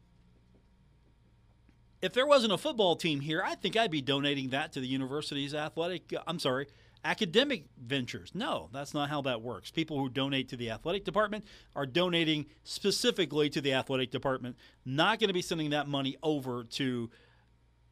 If 2.03 2.13
there 2.15 2.27
wasn't 2.27 2.53
a 2.53 2.59
football 2.59 2.97
team 2.97 3.21
here, 3.21 3.43
I 3.45 3.55
think 3.55 3.77
I'd 3.77 3.91
be 3.91 4.01
donating 4.01 4.51
that 4.51 4.73
to 4.73 4.81
the 4.81 4.87
university's 4.87 5.55
athletic, 5.55 6.13
I'm 6.27 6.39
sorry, 6.39 6.67
academic 7.05 7.65
ventures. 7.83 8.33
No, 8.35 8.69
that's 8.73 8.95
not 8.95 9.09
how 9.09 9.23
that 9.23 9.43
works. 9.43 9.71
People 9.71 9.99
who 9.99 10.09
donate 10.09 10.49
to 10.51 10.57
the 10.57 10.71
athletic 10.71 11.05
department 11.05 11.45
are 11.75 11.87
donating 11.87 12.47
specifically 12.65 13.49
to 13.51 13.61
the 13.61 13.73
athletic 13.73 14.11
department, 14.11 14.57
not 14.85 15.19
going 15.19 15.29
to 15.29 15.35
be 15.35 15.43
sending 15.43 15.71
that 15.71 15.89
money 15.89 16.17
over 16.23 16.65
to 16.65 17.11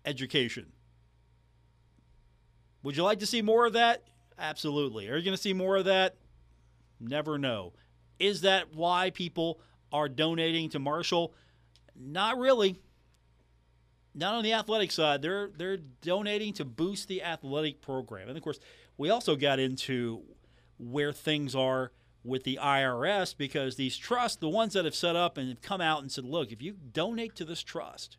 education. 0.05 0.67
Would 2.83 2.97
you 2.97 3.03
like 3.03 3.19
to 3.21 3.27
see 3.27 3.43
more 3.43 3.67
of 3.67 3.73
that? 3.75 4.05
Absolutely. 4.39 5.09
Are 5.09 5.17
you 5.17 5.25
going 5.25 5.37
to 5.37 5.43
see 5.43 5.53
more 5.53 5.77
of 5.77 5.87
that? 5.87 6.17
Never 7.01 7.39
know. 7.39 7.73
Is 8.19 8.43
that 8.43 8.75
why 8.75 9.11
people 9.11 9.61
are 9.93 10.09
donating 10.09 10.71
to 10.71 10.79
Marshall? 10.79 11.35
Not 11.97 12.39
really. 12.39 12.79
Not 14.15 14.35
on 14.35 14.45
the 14.45 14.53
athletic 14.53 14.91
side. 14.91 15.23
They're 15.23 15.51
they're 15.57 15.77
donating 15.77 16.53
to 16.55 16.65
boost 16.65 17.09
the 17.09 17.23
athletic 17.23 17.81
program. 17.81 18.29
And 18.29 18.37
of 18.37 18.43
course, 18.43 18.59
we 18.99 19.09
also 19.09 19.37
got 19.37 19.59
into 19.59 20.23
where 20.79 21.13
things 21.13 21.55
are 21.55 21.93
with 22.25 22.45
the 22.45 22.59
IRS 22.61 23.35
because 23.37 23.77
these 23.77 23.97
trusts, 23.97 24.37
the 24.37 24.49
ones 24.49 24.75
that 24.75 24.85
have 24.85 24.95
set 24.95 25.17
up 25.17 25.39
and 25.39 25.49
have 25.49 25.63
come 25.63 25.81
out 25.81 26.03
and 26.03 26.13
said, 26.13 26.25
look, 26.25 26.53
if 26.53 26.61
you 26.61 26.75
donate 26.93 27.35
to 27.37 27.45
this 27.45 27.63
trust, 27.63 28.19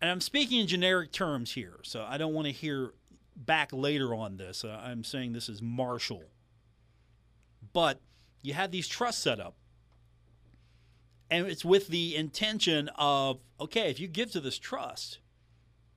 and 0.00 0.10
I'm 0.10 0.20
speaking 0.20 0.60
in 0.60 0.66
generic 0.66 1.10
terms 1.10 1.52
here, 1.52 1.80
so 1.82 2.06
I 2.08 2.16
don't 2.18 2.32
want 2.32 2.46
to 2.46 2.52
hear 2.52 2.92
back 3.36 3.70
later 3.72 4.14
on 4.14 4.36
this. 4.36 4.64
Uh, 4.64 4.80
I'm 4.82 5.04
saying 5.04 5.32
this 5.32 5.48
is 5.48 5.60
Marshall. 5.60 6.24
But 7.72 8.00
you 8.42 8.54
have 8.54 8.70
these 8.70 8.88
trusts 8.88 9.22
set 9.22 9.40
up, 9.40 9.54
and 11.30 11.46
it's 11.46 11.64
with 11.64 11.88
the 11.88 12.16
intention 12.16 12.88
of 12.96 13.40
okay, 13.60 13.90
if 13.90 14.00
you 14.00 14.08
give 14.08 14.30
to 14.32 14.40
this 14.40 14.58
trust, 14.58 15.18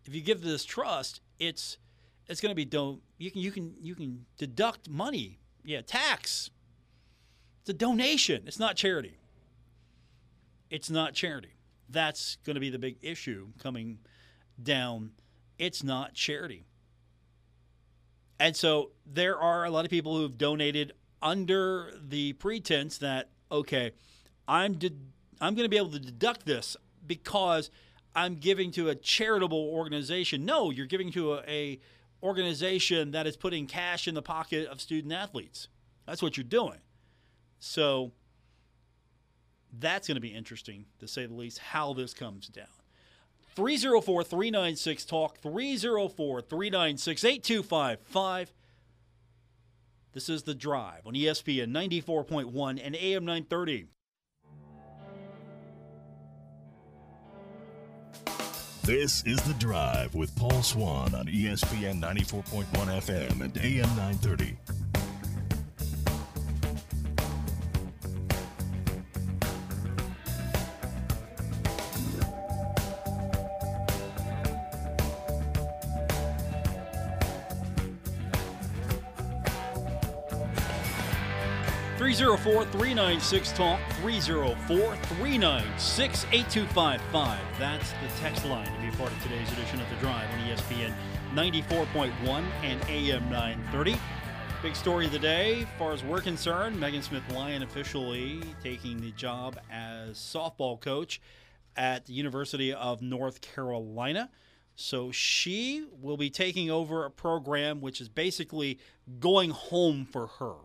if 0.06 0.14
you 0.14 0.22
give 0.22 0.42
to 0.42 0.48
this 0.48 0.66
trust, 0.66 1.22
it's 1.40 1.78
it's 2.28 2.42
going 2.42 2.52
to 2.52 2.56
be 2.56 2.66
don't 2.66 3.02
you 3.18 3.32
can 3.32 3.42
you 3.42 3.52
can 3.52 3.74
you 3.82 3.96
can 3.96 4.26
deduct 4.38 4.90
money, 4.90 5.40
yeah, 5.64 5.82
tax. 5.82 6.50
It's 7.62 7.70
a 7.70 7.74
donation. 7.74 8.44
It's 8.46 8.60
not 8.60 8.76
charity. 8.76 9.18
It's 10.70 10.90
not 10.90 11.14
charity. 11.14 11.56
That's 11.90 12.38
going 12.46 12.56
to 12.56 12.60
be 12.60 12.70
the 12.70 12.80
big 12.80 12.98
issue 13.02 13.48
coming 13.62 14.00
down. 14.62 15.12
It's 15.58 15.84
not 15.84 16.14
charity. 16.14 16.66
And 18.40 18.56
so 18.56 18.92
there 19.06 19.38
are 19.40 19.64
a 19.66 19.70
lot 19.70 19.86
of 19.86 19.92
people 19.92 20.18
who've 20.18 20.38
donated 20.38 20.94
under 21.22 21.94
the 22.02 22.34
pretense 22.34 22.98
that 22.98 23.30
okay, 23.52 23.92
I'm 24.48 24.74
de- 24.74 24.92
I'm 25.40 25.56
going 25.56 25.66
to 25.66 25.70
be 25.70 25.78
able 25.78 25.92
to 25.92 26.00
deduct 26.00 26.46
this 26.46 26.76
because 27.06 27.70
I'm 28.16 28.36
giving 28.36 28.72
to 28.72 28.90
a 28.90 28.96
charitable 28.96 29.70
organization. 29.74 30.46
No, 30.46 30.72
you're 30.72 30.86
giving 30.86 31.12
to 31.14 31.36
a, 31.36 31.40
a 31.48 31.80
organization 32.24 33.12
that 33.12 33.28
is 33.28 33.36
putting 33.36 33.68
cash 33.68 34.08
in 34.08 34.16
the 34.16 34.22
pocket 34.22 34.68
of 34.68 34.82
student 34.82 35.14
athletes. 35.14 35.68
That's 36.08 36.22
what 36.22 36.38
you're 36.38 36.44
doing. 36.44 36.80
So 37.60 38.14
that's 39.78 40.08
going 40.08 40.16
to 40.16 40.22
be 40.22 40.34
interesting, 40.34 40.86
to 41.00 41.08
say 41.08 41.26
the 41.26 41.34
least, 41.34 41.60
how 41.60 41.94
this 41.94 42.14
comes 42.14 42.48
down. 42.48 42.66
304 43.56 44.24
396 44.24 45.06
Talk, 45.06 45.38
304 45.40 46.42
396 46.42 47.24
8255. 47.24 48.54
This 50.14 50.30
is 50.30 50.44
The 50.44 50.56
Drive 50.56 51.06
on 51.06 51.14
ESPN 51.14 51.72
94.1 51.72 52.82
and 52.84 52.96
AM 52.96 53.26
930. 53.26 53.88
This 58.86 59.24
is 59.24 59.42
The 59.44 59.54
Drive 59.54 60.14
with 60.14 60.36
Paul 60.36 60.62
Swann 60.62 61.16
on 61.16 61.28
ESPN 61.28 62.02
94.1 62.02 62.66
FM 62.66 63.42
and 63.42 63.58
AM 63.58 63.88
930. 63.96 64.58
304 82.04 82.66
396 82.66 83.52
Talk, 83.54 83.80
304 84.02 84.78
396 84.98 86.26
8255. 86.34 87.40
That's 87.58 87.92
the 87.92 88.20
text 88.20 88.44
line 88.44 88.66
to 88.66 88.82
be 88.82 88.90
a 88.90 88.92
part 88.98 89.10
of 89.10 89.24
today's 89.24 89.50
edition 89.54 89.80
of 89.80 89.90
The 89.90 89.96
Drive 90.02 90.30
on 90.32 90.40
ESPN 90.40 90.94
94.1 91.34 92.44
and 92.62 92.82
AM 92.90 93.24
930. 93.30 93.96
Big 94.62 94.76
story 94.76 95.06
of 95.06 95.14
the 95.14 95.20
day, 95.20 95.62
as 95.62 95.68
far 95.80 95.94
as 95.94 96.04
we're 96.04 96.20
concerned, 96.20 96.78
Megan 96.78 97.02
Smith 97.02 97.24
Lyon 97.34 97.64
officially 97.64 98.42
taking 98.62 99.00
the 99.00 99.12
job 99.12 99.58
as 99.72 100.18
softball 100.18 100.82
coach 100.82 101.22
at 101.78 102.06
the 102.06 102.12
University 102.12 102.74
of 102.74 103.02
North 103.02 103.40
Carolina. 103.40 104.30
So 104.76 105.14
she 105.14 105.86
will 106.02 106.18
be 106.18 106.30
taking 106.30 106.70
over 106.70 107.06
a 107.06 107.10
program 107.10 107.80
which 107.80 108.02
is 108.02 108.10
basically 108.10 108.78
going 109.22 109.52
home 109.52 110.04
for 110.04 110.28
her 110.28 110.56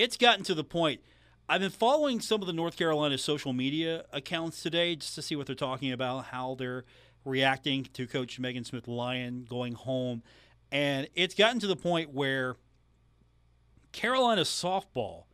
it's 0.00 0.16
gotten 0.16 0.42
to 0.44 0.54
the 0.54 0.64
point. 0.64 1.02
I've 1.46 1.60
been 1.60 1.68
following 1.68 2.20
some 2.20 2.40
of 2.40 2.46
the 2.46 2.54
North 2.54 2.74
Carolina 2.74 3.18
social 3.18 3.52
media 3.52 4.04
accounts 4.14 4.62
today 4.62 4.96
just 4.96 5.14
to 5.16 5.22
see 5.22 5.36
what 5.36 5.46
they're 5.46 5.54
talking 5.54 5.92
about, 5.92 6.26
how 6.26 6.54
they're 6.58 6.84
reacting 7.26 7.84
to 7.92 8.06
Coach 8.06 8.40
Megan 8.40 8.64
Smith 8.64 8.88
Lyon 8.88 9.46
going 9.46 9.74
home. 9.74 10.22
And 10.72 11.06
it's 11.14 11.34
gotten 11.34 11.60
to 11.60 11.66
the 11.66 11.76
point 11.76 12.14
where 12.14 12.56
Carolina 13.92 14.40
softball, 14.42 15.24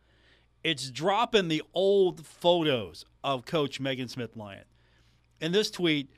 it's 0.65 0.89
dropping 0.91 1.47
the 1.47 1.63
old 1.73 2.25
photos 2.25 3.05
of 3.23 3.45
Coach 3.45 3.79
Megan 3.79 4.09
Smith 4.09 4.35
Lyon. 4.35 4.65
In 5.39 5.53
this 5.53 5.71
tweet, 5.71 6.11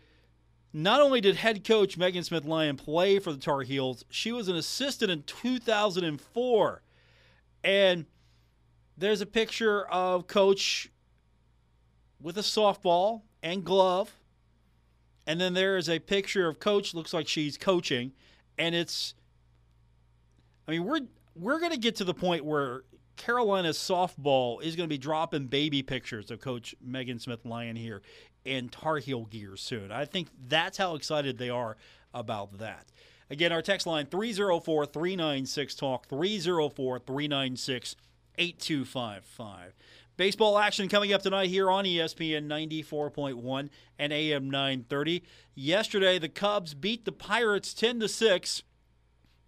not 0.74 1.02
only 1.02 1.22
did 1.22 1.36
head 1.36 1.64
coach 1.64 2.00
Megan 2.00 2.24
Smith 2.24 2.46
Lyon 2.46 2.78
play 2.78 3.20
for 3.20 3.32
the 3.32 3.38
Tar 3.38 3.62
Heels, 3.62 4.06
she 4.10 4.32
was 4.32 4.48
an 4.48 4.56
assistant 4.56 5.12
in 5.12 5.22
2004. 5.22 6.82
And 7.64 8.06
there's 9.00 9.22
a 9.22 9.26
picture 9.26 9.86
of 9.88 10.28
Coach 10.28 10.92
with 12.22 12.38
a 12.38 12.42
softball 12.42 13.22
and 13.42 13.64
glove. 13.64 14.12
And 15.26 15.40
then 15.40 15.54
there 15.54 15.78
is 15.78 15.90
a 15.90 16.00
picture 16.00 16.48
of 16.48 16.60
Coach, 16.60 16.94
looks 16.94 17.14
like 17.14 17.28
she's 17.28 17.58
coaching. 17.58 18.12
And 18.58 18.76
it's, 18.76 19.14
I 20.68 20.72
mean, 20.72 20.84
we're, 20.84 21.02
we're 21.36 21.60
going 21.60 21.72
to 21.72 21.78
get 21.78 21.96
to 21.98 22.04
the 22.04 22.14
point 22.14 22.44
where 22.44 22.84
Carolina's 23.16 23.78
softball 23.78 24.62
is 24.62 24.76
going 24.76 24.88
to 24.88 24.94
be 24.94 24.98
dropping 24.98 25.46
baby 25.46 25.82
pictures 25.82 26.30
of 26.30 26.42
Coach 26.42 26.76
Megan 26.82 27.20
Smith 27.20 27.46
Lyon 27.46 27.76
here 27.76 28.02
in 28.44 28.70
Tar 28.70 28.98
Heel 28.98 29.26
gear 29.26 29.56
soon. 29.56 29.92
I 29.92 30.06
think 30.06 30.28
that's 30.48 30.78
how 30.78 30.96
excited 30.96 31.38
they 31.38 31.50
are 31.50 31.78
about 32.14 32.58
that. 32.58 32.88
Again, 33.30 33.52
our 33.52 33.62
text 33.62 33.86
line 33.86 34.08
304 34.08 34.88
396 34.88 35.76
Talk, 35.76 36.08
304 36.08 37.00
396 37.00 37.96
8255. 38.38 39.74
Baseball 40.20 40.58
action 40.58 40.90
coming 40.90 41.14
up 41.14 41.22
tonight 41.22 41.50
here 41.50 41.72
on 41.72 41.86
ESPN 41.86 42.48
94.1 42.48 43.70
and 43.98 44.12
AM 44.12 44.50
930. 44.50 45.24
Yesterday, 45.56 46.20
the 46.20 46.28
Cubs 46.28 46.74
beat 46.74 47.06
the 47.06 47.14
Pirates 47.14 47.74
10 47.74 48.02
to 48.02 48.10
6. 48.10 48.64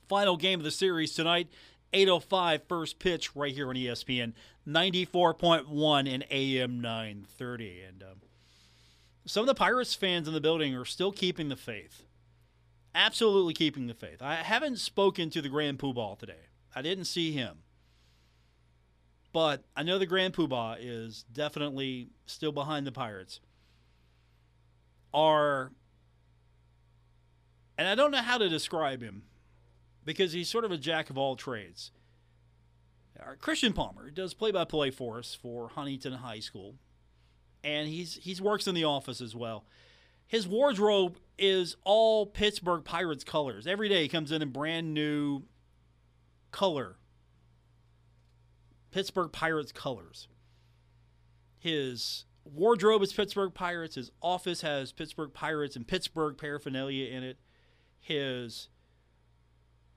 Final 0.08 0.38
game 0.38 0.60
of 0.60 0.64
the 0.64 0.72
series 0.72 1.14
tonight, 1.14 1.50
8:05 1.94 2.62
first 2.70 3.00
pitch 3.00 3.36
right 3.36 3.54
here 3.54 3.68
on 3.68 3.76
ESPN 3.76 4.34
94.1 4.66 6.14
and 6.14 6.26
AM 6.32 6.80
930. 6.80 7.82
And 7.82 8.04
um, 8.04 8.22
some 9.26 9.42
of 9.42 9.48
the 9.48 9.56
Pirates 9.56 9.94
fans 9.94 10.28
in 10.28 10.34
the 10.34 10.40
building 10.40 10.74
are 10.76 10.86
still 10.86 11.12
keeping 11.12 11.50
the 11.50 11.56
faith. 11.56 12.06
Absolutely 12.96 13.54
keeping 13.54 13.88
the 13.88 13.94
faith. 13.94 14.22
I 14.22 14.36
haven't 14.36 14.80
spoken 14.80 15.30
to 15.32 15.42
the 15.42 15.50
Grand 15.50 15.80
Poobah 15.80 16.18
today. 16.18 16.48
I 16.74 16.82
didn't 16.82 17.06
see 17.06 17.32
him. 17.32 17.60
But 19.34 19.64
I 19.76 19.84
know 19.84 19.98
the 19.98 20.06
Grand 20.06 20.34
Poobah 20.34 20.78
is 20.80 21.24
definitely 21.32 22.10
still 22.26 22.52
behind 22.52 22.86
the 22.86 22.92
Pirates. 22.92 23.40
Are, 25.14 25.72
and 27.78 27.88
I 27.88 27.96
don't 27.96 28.12
know 28.12 28.18
how 28.18 28.38
to 28.38 28.50
describe 28.50 29.02
him. 29.02 29.24
because 30.06 30.34
he's 30.34 30.50
sort 30.50 30.66
of 30.66 30.72
a 30.72 30.78
jack 30.78 31.10
of 31.10 31.18
all 31.18 31.36
trades. 31.36 31.92
Our 33.20 33.36
Christian 33.36 33.74
Palmer 33.74 34.10
does 34.10 34.34
play-by-play 34.34 34.92
for 34.92 35.20
us 35.20 35.38
for 35.40 35.70
Huntington 35.70 36.14
High 36.14 36.40
School, 36.40 36.76
and 37.64 37.88
he's 37.88 38.16
he's 38.16 38.42
works 38.42 38.68
in 38.68 38.74
the 38.74 38.84
office 38.84 39.22
as 39.22 39.36
well. 39.36 39.66
His 40.26 40.48
wardrobe 40.48 41.18
is 41.38 41.76
all 41.84 42.26
Pittsburgh 42.26 42.84
Pirates 42.84 43.24
colors. 43.24 43.68
Every 43.68 43.90
day 43.90 44.04
he 44.04 44.08
comes 44.08 44.32
in 44.32 44.42
in 44.42 44.50
brand 44.50 44.94
new 44.94 45.44
color. 46.52 46.96
Pittsburgh 48.92 49.32
Pirates 49.32 49.72
colors. 49.72 50.28
His 51.58 52.26
wardrobe 52.44 53.02
is 53.04 53.14
Pittsburgh 53.14 53.54
Pirates. 53.54 53.96
His 53.96 54.12
office 54.22 54.62
has 54.62 54.92
Pittsburgh 54.92 55.34
Pirates 55.34 55.76
and 55.76 55.88
Pittsburgh 55.88 56.38
paraphernalia 56.38 57.08
in 57.10 57.24
it. 57.24 57.38
His 58.00 58.70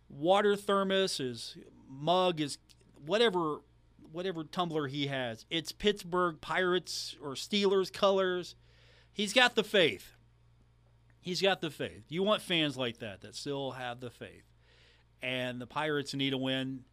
water 0.09 0.57
thermos, 0.57 1.19
his 1.19 1.57
mug, 1.89 2.39
his 2.39 2.59
whatever 3.05 3.61
whatever 4.13 4.45
tumbler 4.45 4.87
he 4.87 5.09
has, 5.09 5.45
it's 5.51 5.73
Pittsburgh 5.73 6.41
Pirates 6.41 7.17
or 7.21 7.31
Steelers 7.33 7.93
colors. 7.93 8.55
He's 9.13 9.33
got 9.33 9.55
the 9.55 9.65
faith. 9.65 10.13
He's 11.21 11.41
got 11.41 11.61
the 11.61 11.71
faith. 11.71 12.05
You 12.11 12.23
want 12.23 12.43
fans 12.43 12.77
like 12.77 12.99
that 12.99 13.23
that 13.23 13.35
still 13.35 13.73
have 13.73 14.01
the 14.01 14.11
faith. 14.11 14.45
And 15.23 15.61
the 15.61 15.67
Pirates 15.67 16.13
need 16.15 16.35
a 16.35 16.39
win. 16.39 16.85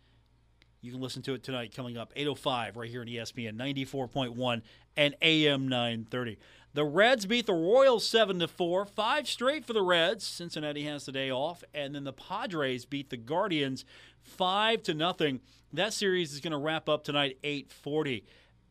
You 0.82 0.92
can 0.92 1.00
listen 1.00 1.22
to 1.24 1.36
it 1.36 1.44
tonight 1.44 1.76
coming 1.76 1.96
up 1.96 2.12
805 2.16 2.76
right 2.76 2.90
here 2.90 3.02
on 3.02 3.08
ESPN 3.08 3.56
94.1 3.56 4.64
and 4.98 5.16
AM 5.22 5.68
930. 5.68 6.40
The 6.74 6.84
Reds 6.84 7.28
beat 7.28 7.46
the 7.46 7.54
Royals 7.54 8.08
7 8.08 8.40
to 8.40 8.48
4, 8.48 8.86
five 8.86 9.28
straight 9.28 9.64
for 9.64 9.74
the 9.74 9.84
Reds. 9.84 10.26
Cincinnati 10.26 10.84
has 10.86 11.06
the 11.06 11.12
day 11.12 11.30
off, 11.30 11.64
and 11.76 11.94
then 11.94 12.04
the 12.04 12.14
Padres 12.14 12.86
beat 12.86 13.12
the 13.12 13.18
Guardians 13.18 13.86
5 14.24 14.82
to 14.84 14.96
nothing. 14.96 15.42
That 15.72 15.94
series 15.94 16.34
is 16.34 16.40
going 16.40 16.52
to 16.52 16.58
wrap 16.58 16.90
up 16.90 17.04
tonight 17.04 17.38
8:40. 17.44 18.24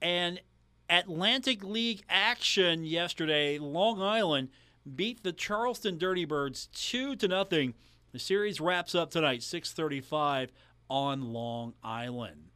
And 0.03 0.41
Atlantic 0.89 1.63
League 1.63 2.03
action 2.09 2.85
yesterday, 2.85 3.59
Long 3.59 4.03
Island 4.03 4.49
beat 4.97 5.23
the 5.23 5.33
Charleston 5.33 5.97
Dirty 5.97 6.25
Birds 6.25 6.69
2 6.73 7.15
to 7.17 7.29
nothing. 7.29 7.75
The 8.13 8.19
series 8.19 8.61
wraps 8.61 8.97
up 8.97 9.13
tonight 9.13 9.43
6:35 9.43 10.51
on 10.91 11.33
Long 11.33 11.73
Island. 11.83 12.51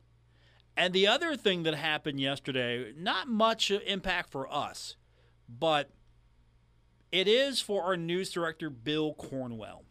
And 0.77 0.93
the 0.93 1.07
other 1.07 1.37
thing 1.37 1.63
that 1.63 1.75
happened 1.75 2.21
yesterday, 2.21 2.93
not 2.99 3.29
much 3.29 3.71
impact 3.71 4.33
for 4.33 4.53
us, 4.53 4.97
but 5.49 5.91
it 7.13 7.29
is 7.29 7.61
for 7.61 7.85
our 7.85 7.97
news 7.97 8.31
director, 8.33 8.69
Bill 8.69 9.15
Cornwell. 9.15 9.85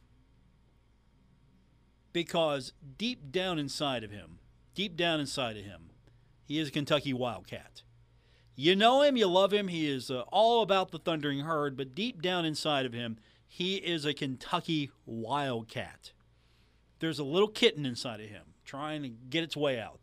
Because 2.11 2.73
deep 2.97 3.31
down 3.31 3.57
inside 3.57 4.03
of 4.03 4.11
him, 4.11 4.39
deep 4.75 4.97
down 4.97 5.21
inside 5.21 5.57
of 5.57 5.63
him, 5.63 5.91
he 6.45 6.59
is 6.59 6.67
a 6.67 6.71
Kentucky 6.71 7.13
Wildcat. 7.13 7.83
You 8.55 8.75
know 8.75 9.01
him, 9.01 9.17
you 9.17 9.25
love 9.27 9.51
him, 9.51 9.69
he 9.69 9.89
is 9.89 10.11
uh, 10.11 10.21
all 10.27 10.61
about 10.61 10.91
the 10.91 10.99
Thundering 10.99 11.39
Herd, 11.39 11.75
but 11.75 11.95
deep 11.95 12.21
down 12.21 12.45
inside 12.45 12.85
of 12.85 12.93
him, 12.93 13.17
he 13.47 13.75
is 13.77 14.05
a 14.05 14.13
Kentucky 14.13 14.91
Wildcat. 15.05 16.11
There's 17.03 17.19
a 17.19 17.23
little 17.25 17.49
kitten 17.49 17.85
inside 17.85 18.21
of 18.21 18.29
him 18.29 18.43
trying 18.63 19.03
to 19.03 19.09
get 19.09 19.43
its 19.43 19.57
way 19.57 19.77
out. 19.77 19.99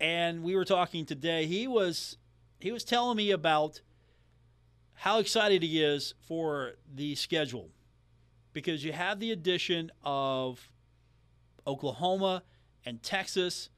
And 0.00 0.42
we 0.42 0.56
were 0.56 0.64
talking 0.64 1.04
today, 1.04 1.44
he 1.44 1.68
was 1.68 2.16
he 2.58 2.72
was 2.72 2.82
telling 2.82 3.18
me 3.18 3.30
about 3.30 3.82
how 4.94 5.18
excited 5.18 5.62
he 5.62 5.82
is 5.82 6.14
for 6.26 6.76
the 6.94 7.14
schedule 7.14 7.68
because 8.54 8.82
you 8.82 8.92
have 8.92 9.20
the 9.20 9.32
addition 9.32 9.92
of 10.02 10.70
Oklahoma 11.66 12.42
and 12.86 13.02
Texas 13.02 13.68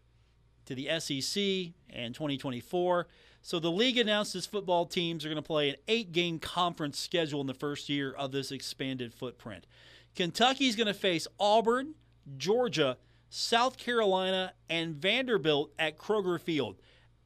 to 0.66 0.76
the 0.76 0.88
SEC 1.00 1.42
in 1.42 2.12
2024. 2.12 3.08
So 3.42 3.58
the 3.58 3.72
league 3.72 3.98
announced 3.98 4.36
its 4.36 4.46
football 4.46 4.86
teams 4.86 5.24
are 5.24 5.28
going 5.28 5.34
to 5.34 5.42
play 5.42 5.70
an 5.70 5.76
eight 5.88 6.12
game 6.12 6.38
conference 6.38 6.96
schedule 6.96 7.40
in 7.40 7.48
the 7.48 7.54
first 7.54 7.88
year 7.88 8.12
of 8.12 8.30
this 8.30 8.52
expanded 8.52 9.12
footprint. 9.12 9.66
Kentucky's 10.14 10.76
going 10.76 10.86
to 10.86 10.94
face 10.94 11.26
Auburn, 11.40 11.96
Georgia, 12.36 12.98
South 13.28 13.76
Carolina, 13.76 14.52
and 14.68 14.96
Vanderbilt 14.96 15.72
at 15.78 15.98
Kroger 15.98 16.40
Field. 16.40 16.76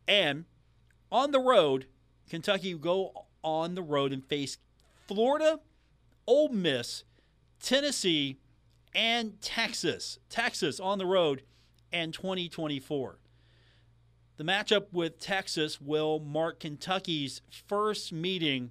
And 0.07 0.45
on 1.13 1.31
the 1.31 1.41
road, 1.41 1.87
Kentucky 2.29 2.75
will 2.75 2.81
go 2.81 3.27
on 3.43 3.75
the 3.75 3.83
road 3.83 4.13
and 4.13 4.25
face 4.25 4.59
Florida, 5.07 5.61
Ole 6.27 6.49
Miss, 6.51 7.05
Tennessee, 7.63 8.39
and 8.95 9.41
Texas. 9.41 10.19
Texas 10.29 10.81
on 10.81 10.99
the 10.99 11.07
road 11.07 11.43
and 11.93 12.13
2024. 12.15 13.19
The 14.37 14.45
matchup 14.45 14.87
with 14.93 15.19
Texas 15.19 15.81
will 15.81 16.19
mark 16.19 16.61
Kentucky's 16.61 17.43
first 17.67 18.13
meeting 18.13 18.71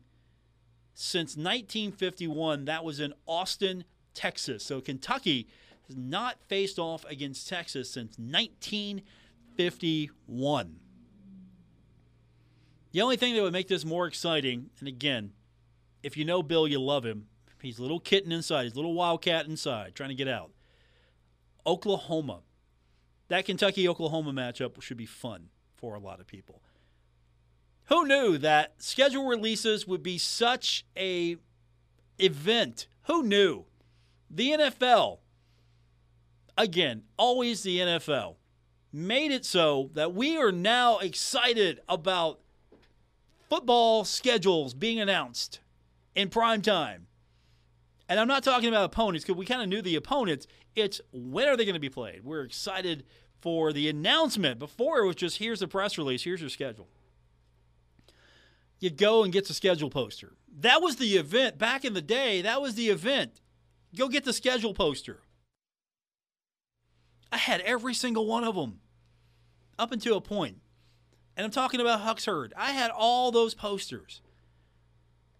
since 0.94 1.38
1951. 1.38 2.66
That 2.66 2.84
was 2.84 3.00
in 3.00 3.14
Austin, 3.28 3.84
Texas. 4.14 4.66
So 4.66 4.82
Kentucky 4.82 5.48
has 5.90 5.98
not 5.98 6.38
faced 6.48 6.80
off 6.80 7.04
against 7.10 7.50
Texas 7.50 7.92
since 7.92 8.18
1951. 8.18 10.76
The 12.92 13.02
only 13.02 13.18
thing 13.18 13.36
that 13.36 13.42
would 13.42 13.54
make 13.54 13.68
this 13.68 13.84
more 13.84 14.08
exciting, 14.08 14.70
and 14.80 14.88
again, 14.88 15.34
if 16.02 16.16
you 16.16 16.24
know 16.26 16.42
Bill, 16.42 16.66
you 16.68 16.80
love 16.80 17.06
him. 17.06 17.26
He's 17.62 17.78
a 17.78 17.82
little 17.82 18.00
kitten 18.00 18.32
inside, 18.32 18.64
he's 18.64 18.72
a 18.74 18.78
little 18.78 18.94
wildcat 18.94 19.46
inside, 19.46 19.96
trying 19.96 20.08
to 20.10 20.16
get 20.16 20.30
out. 20.30 20.52
Oklahoma. 21.68 22.40
That 23.28 23.44
Kentucky 23.46 23.88
Oklahoma 23.88 24.32
matchup 24.32 24.82
should 24.82 24.98
be 24.98 25.06
fun 25.06 25.50
for 25.76 25.94
a 25.94 26.00
lot 26.00 26.20
of 26.20 26.28
people. 26.28 26.64
Who 27.86 28.06
knew 28.06 28.38
that 28.38 28.82
schedule 28.82 29.28
releases 29.28 29.88
would 29.88 30.02
be 30.02 30.18
such 30.18 30.86
a 30.96 31.36
event? 32.18 32.88
Who 33.04 33.24
knew? 33.24 33.66
The 34.32 34.52
NFL, 34.52 35.20
again, 36.60 37.03
always 37.18 37.64
the 37.64 37.80
NFL, 37.80 38.36
made 38.91 39.32
it 39.32 39.45
so 39.45 39.89
that 39.93 40.14
we 40.14 40.38
are 40.38 40.51
now 40.51 40.99
excited 40.99 41.80
about 41.88 42.39
football 43.49 44.03
schedules 44.03 44.74
being 44.74 44.99
announced 44.99 45.60
in 46.16 46.30
prime 46.30 46.62
time. 46.62 47.07
And 48.07 48.20
I'm 48.20 48.28
not 48.28 48.43
talking 48.43 48.70
about 48.70 48.86
opponents 48.86 49.24
because 49.24 49.38
we 49.38 49.45
kind 49.45 49.62
of 49.62 49.70
knew 49.70 49.82
the 49.82 49.95
opponents. 49.95 50.47
It's 50.76 50.99
when 51.12 51.47
are 51.47 51.55
they 51.55 51.66
going 51.66 51.76
to 51.76 51.80
be 51.80 51.89
played? 51.89 52.24
We're 52.24 52.43
excited 52.43 53.05
for 53.39 53.72
the 53.72 53.88
announcement. 53.88 54.60
Before 54.60 54.99
it 54.99 55.07
was 55.07 55.16
just 55.16 55.38
here's 55.38 55.60
the 55.60 55.68
press 55.68 55.97
release, 55.97 56.24
here's 56.24 56.41
your 56.41 56.49
schedule. 56.49 56.88
You 58.80 58.89
go 58.89 59.24
and 59.24 59.32
get 59.32 59.47
the 59.47 59.53
schedule 59.53 59.89
poster. 59.89 60.34
That 60.60 60.82
was 60.82 60.95
the 60.95 61.18
event 61.18 61.57
back 61.57 61.86
in 61.86 61.93
the 61.93 62.01
day. 62.01 62.41
That 62.41 62.62
was 62.62 62.76
the 62.76 62.89
event. 62.89 63.39
Go 63.95 64.07
get 64.07 64.26
the 64.26 64.34
schedule 64.34 64.74
poster. 64.74 65.22
I 67.32 67.38
had 67.38 67.62
every 67.62 67.94
single 67.94 68.26
one 68.26 68.44
of 68.44 68.56
them 68.56 68.80
up 69.78 69.92
until 69.92 70.18
a 70.18 70.22
point. 70.22 70.58
And 71.38 71.46
I'm 71.46 71.52
talking 71.52 71.80
about 71.80 72.02
Huck's 72.02 72.26
Herd. 72.26 72.54
I 72.58 72.72
had 72.72 72.92
all 72.92 73.32
those 73.32 73.54
posters. 73.54 74.22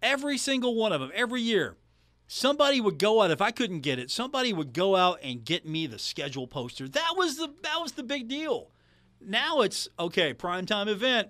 Every 0.02 0.38
single 0.38 0.76
one 0.76 0.94
of 0.94 1.02
them, 1.02 1.12
every 1.14 1.42
year. 1.42 1.76
Somebody 2.28 2.80
would 2.80 3.00
go 3.00 3.22
out 3.22 3.32
if 3.32 3.42
I 3.42 3.52
couldn't 3.52 3.82
get 3.82 4.00
it. 4.00 4.12
Somebody 4.12 4.54
would 4.54 4.72
go 4.72 4.96
out 4.96 5.20
and 5.24 5.44
get 5.44 5.68
me 5.68 5.88
the 5.88 5.98
schedule 6.00 6.48
poster. 6.48 6.88
That 6.88 7.16
was 7.18 7.38
the 7.38 7.52
that 7.64 7.82
was 7.82 7.94
the 7.94 8.04
big 8.04 8.28
deal. 8.28 8.70
Now 9.20 9.62
it's 9.62 9.90
okay, 10.00 10.34
primetime 10.34 10.88
event. 10.88 11.30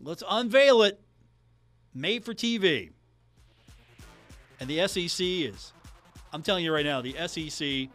Let's 0.00 0.22
unveil 0.26 0.82
it. 0.82 1.00
Made 1.92 2.24
for 2.24 2.32
TV. 2.32 2.92
And 4.60 4.70
the 4.70 4.86
SEC 4.86 5.26
is 5.26 5.72
I'm 6.32 6.42
telling 6.42 6.64
you 6.64 6.72
right 6.72 6.86
now, 6.86 7.02
the 7.02 7.14
SEC 7.26 7.88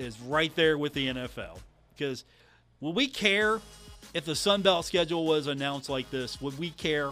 is 0.00 0.18
right 0.20 0.54
there 0.56 0.78
with 0.78 0.94
the 0.94 1.08
NFL. 1.08 1.58
Because 1.96 2.24
would 2.80 2.96
we 2.96 3.06
care 3.06 3.60
if 4.14 4.24
the 4.24 4.34
Sun 4.34 4.62
Belt 4.62 4.86
schedule 4.86 5.26
was 5.26 5.46
announced 5.46 5.88
like 5.88 6.10
this, 6.10 6.40
would 6.40 6.58
we 6.58 6.70
care? 6.70 7.10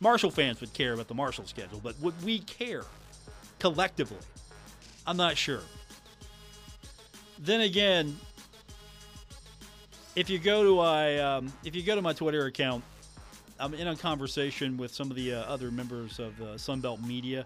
Marshall 0.00 0.30
fans 0.30 0.60
would 0.60 0.72
care 0.72 0.92
about 0.92 1.08
the 1.08 1.14
Marshall 1.14 1.46
schedule, 1.46 1.80
but 1.82 1.98
would 2.00 2.14
we 2.24 2.38
care 2.40 2.84
collectively? 3.58 4.18
I'm 5.06 5.16
not 5.16 5.36
sure. 5.36 5.62
Then 7.40 7.62
again, 7.62 8.16
if 10.14 10.30
you 10.30 10.38
go 10.38 10.62
to 10.62 10.76
my 10.76 11.18
um, 11.18 11.52
if 11.64 11.74
you 11.74 11.82
go 11.82 11.94
to 11.94 12.02
my 12.02 12.12
Twitter 12.12 12.46
account, 12.46 12.84
I'm 13.58 13.74
in 13.74 13.88
a 13.88 13.96
conversation 13.96 14.76
with 14.76 14.94
some 14.94 15.10
of 15.10 15.16
the 15.16 15.34
uh, 15.34 15.42
other 15.42 15.70
members 15.70 16.18
of 16.18 16.40
uh, 16.40 16.44
Sunbelt 16.54 17.04
Media, 17.04 17.44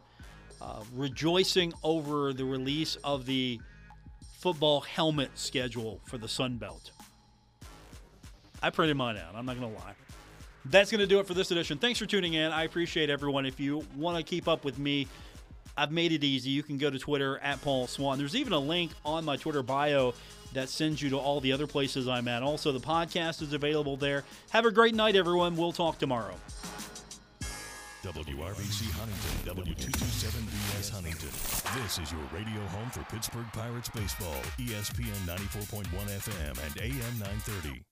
uh, 0.61 0.82
rejoicing 0.94 1.72
over 1.82 2.32
the 2.32 2.44
release 2.44 2.96
of 2.96 3.26
the 3.26 3.61
football 4.43 4.80
helmet 4.80 5.30
schedule 5.34 6.01
for 6.05 6.18
the 6.18 6.26
Sun 6.26 6.57
Belt. 6.57 6.90
I 8.61 8.70
printed 8.70 8.97
mine 8.97 9.16
out. 9.16 9.36
I'm 9.36 9.47
not 9.47 9.57
going 9.59 9.72
to 9.72 9.78
lie. 9.78 9.95
That's 10.64 10.90
going 10.90 11.01
to 11.01 11.07
do 11.07 11.20
it 11.20 11.28
for 11.28 11.34
this 11.34 11.53
edition. 11.53 11.78
Thanks 11.78 12.01
for 12.01 12.07
tuning 12.07 12.34
in. 12.34 12.51
I 12.51 12.64
appreciate 12.64 13.09
everyone. 13.09 13.47
If 13.47 13.61
you 13.61 13.84
want 13.97 14.16
to 14.16 14.24
keep 14.24 14.49
up 14.49 14.64
with 14.64 14.80
me, 14.80 15.07
I've 15.76 15.93
made 15.93 16.11
it 16.11 16.24
easy. 16.24 16.51
You 16.51 16.64
can 16.64 16.76
go 16.76 16.90
to 16.90 16.99
Twitter 16.99 17.38
at 17.38 17.62
Paul 17.62 17.86
Swann. 17.86 18.18
There's 18.18 18.34
even 18.34 18.53
a 18.53 18.59
link 18.59 18.90
on 19.05 19.24
my 19.24 19.36
Twitter 19.36 19.62
bio 19.62 20.12
that 20.55 20.68
sends 20.68 21.01
you 21.01 21.11
to 21.11 21.18
all 21.18 21.40
the 21.40 21.53
other 21.53 21.68
places 21.68 22.09
I'm 22.09 22.26
at. 22.26 22.43
Also, 22.43 22.72
the 22.72 22.80
podcast 22.80 23.43
is 23.43 23.53
available 23.53 23.97
there. 23.97 24.24
Have 24.51 24.66
a 24.66 24.72
great 24.72 24.95
night, 24.97 25.14
everyone. 25.14 25.57
We'll 25.57 25.70
talk 25.70 25.99
tomorrow. 25.99 26.34
WRVC 28.03 28.90
Huntington, 28.98 29.64
W227BS 29.64 30.90
Huntington. 30.90 31.82
This 31.82 32.00
is 32.00 32.11
your 32.11 32.22
radio 32.34 32.61
home 32.74 32.90
for 32.90 33.05
Pittsburgh 33.05 33.46
Pirates 33.53 33.90
baseball, 33.90 34.34
ESPN 34.59 35.22
94.1 35.24 35.86
FM 35.86 36.66
and 36.66 36.80
AM 36.80 37.18
930. 37.20 37.91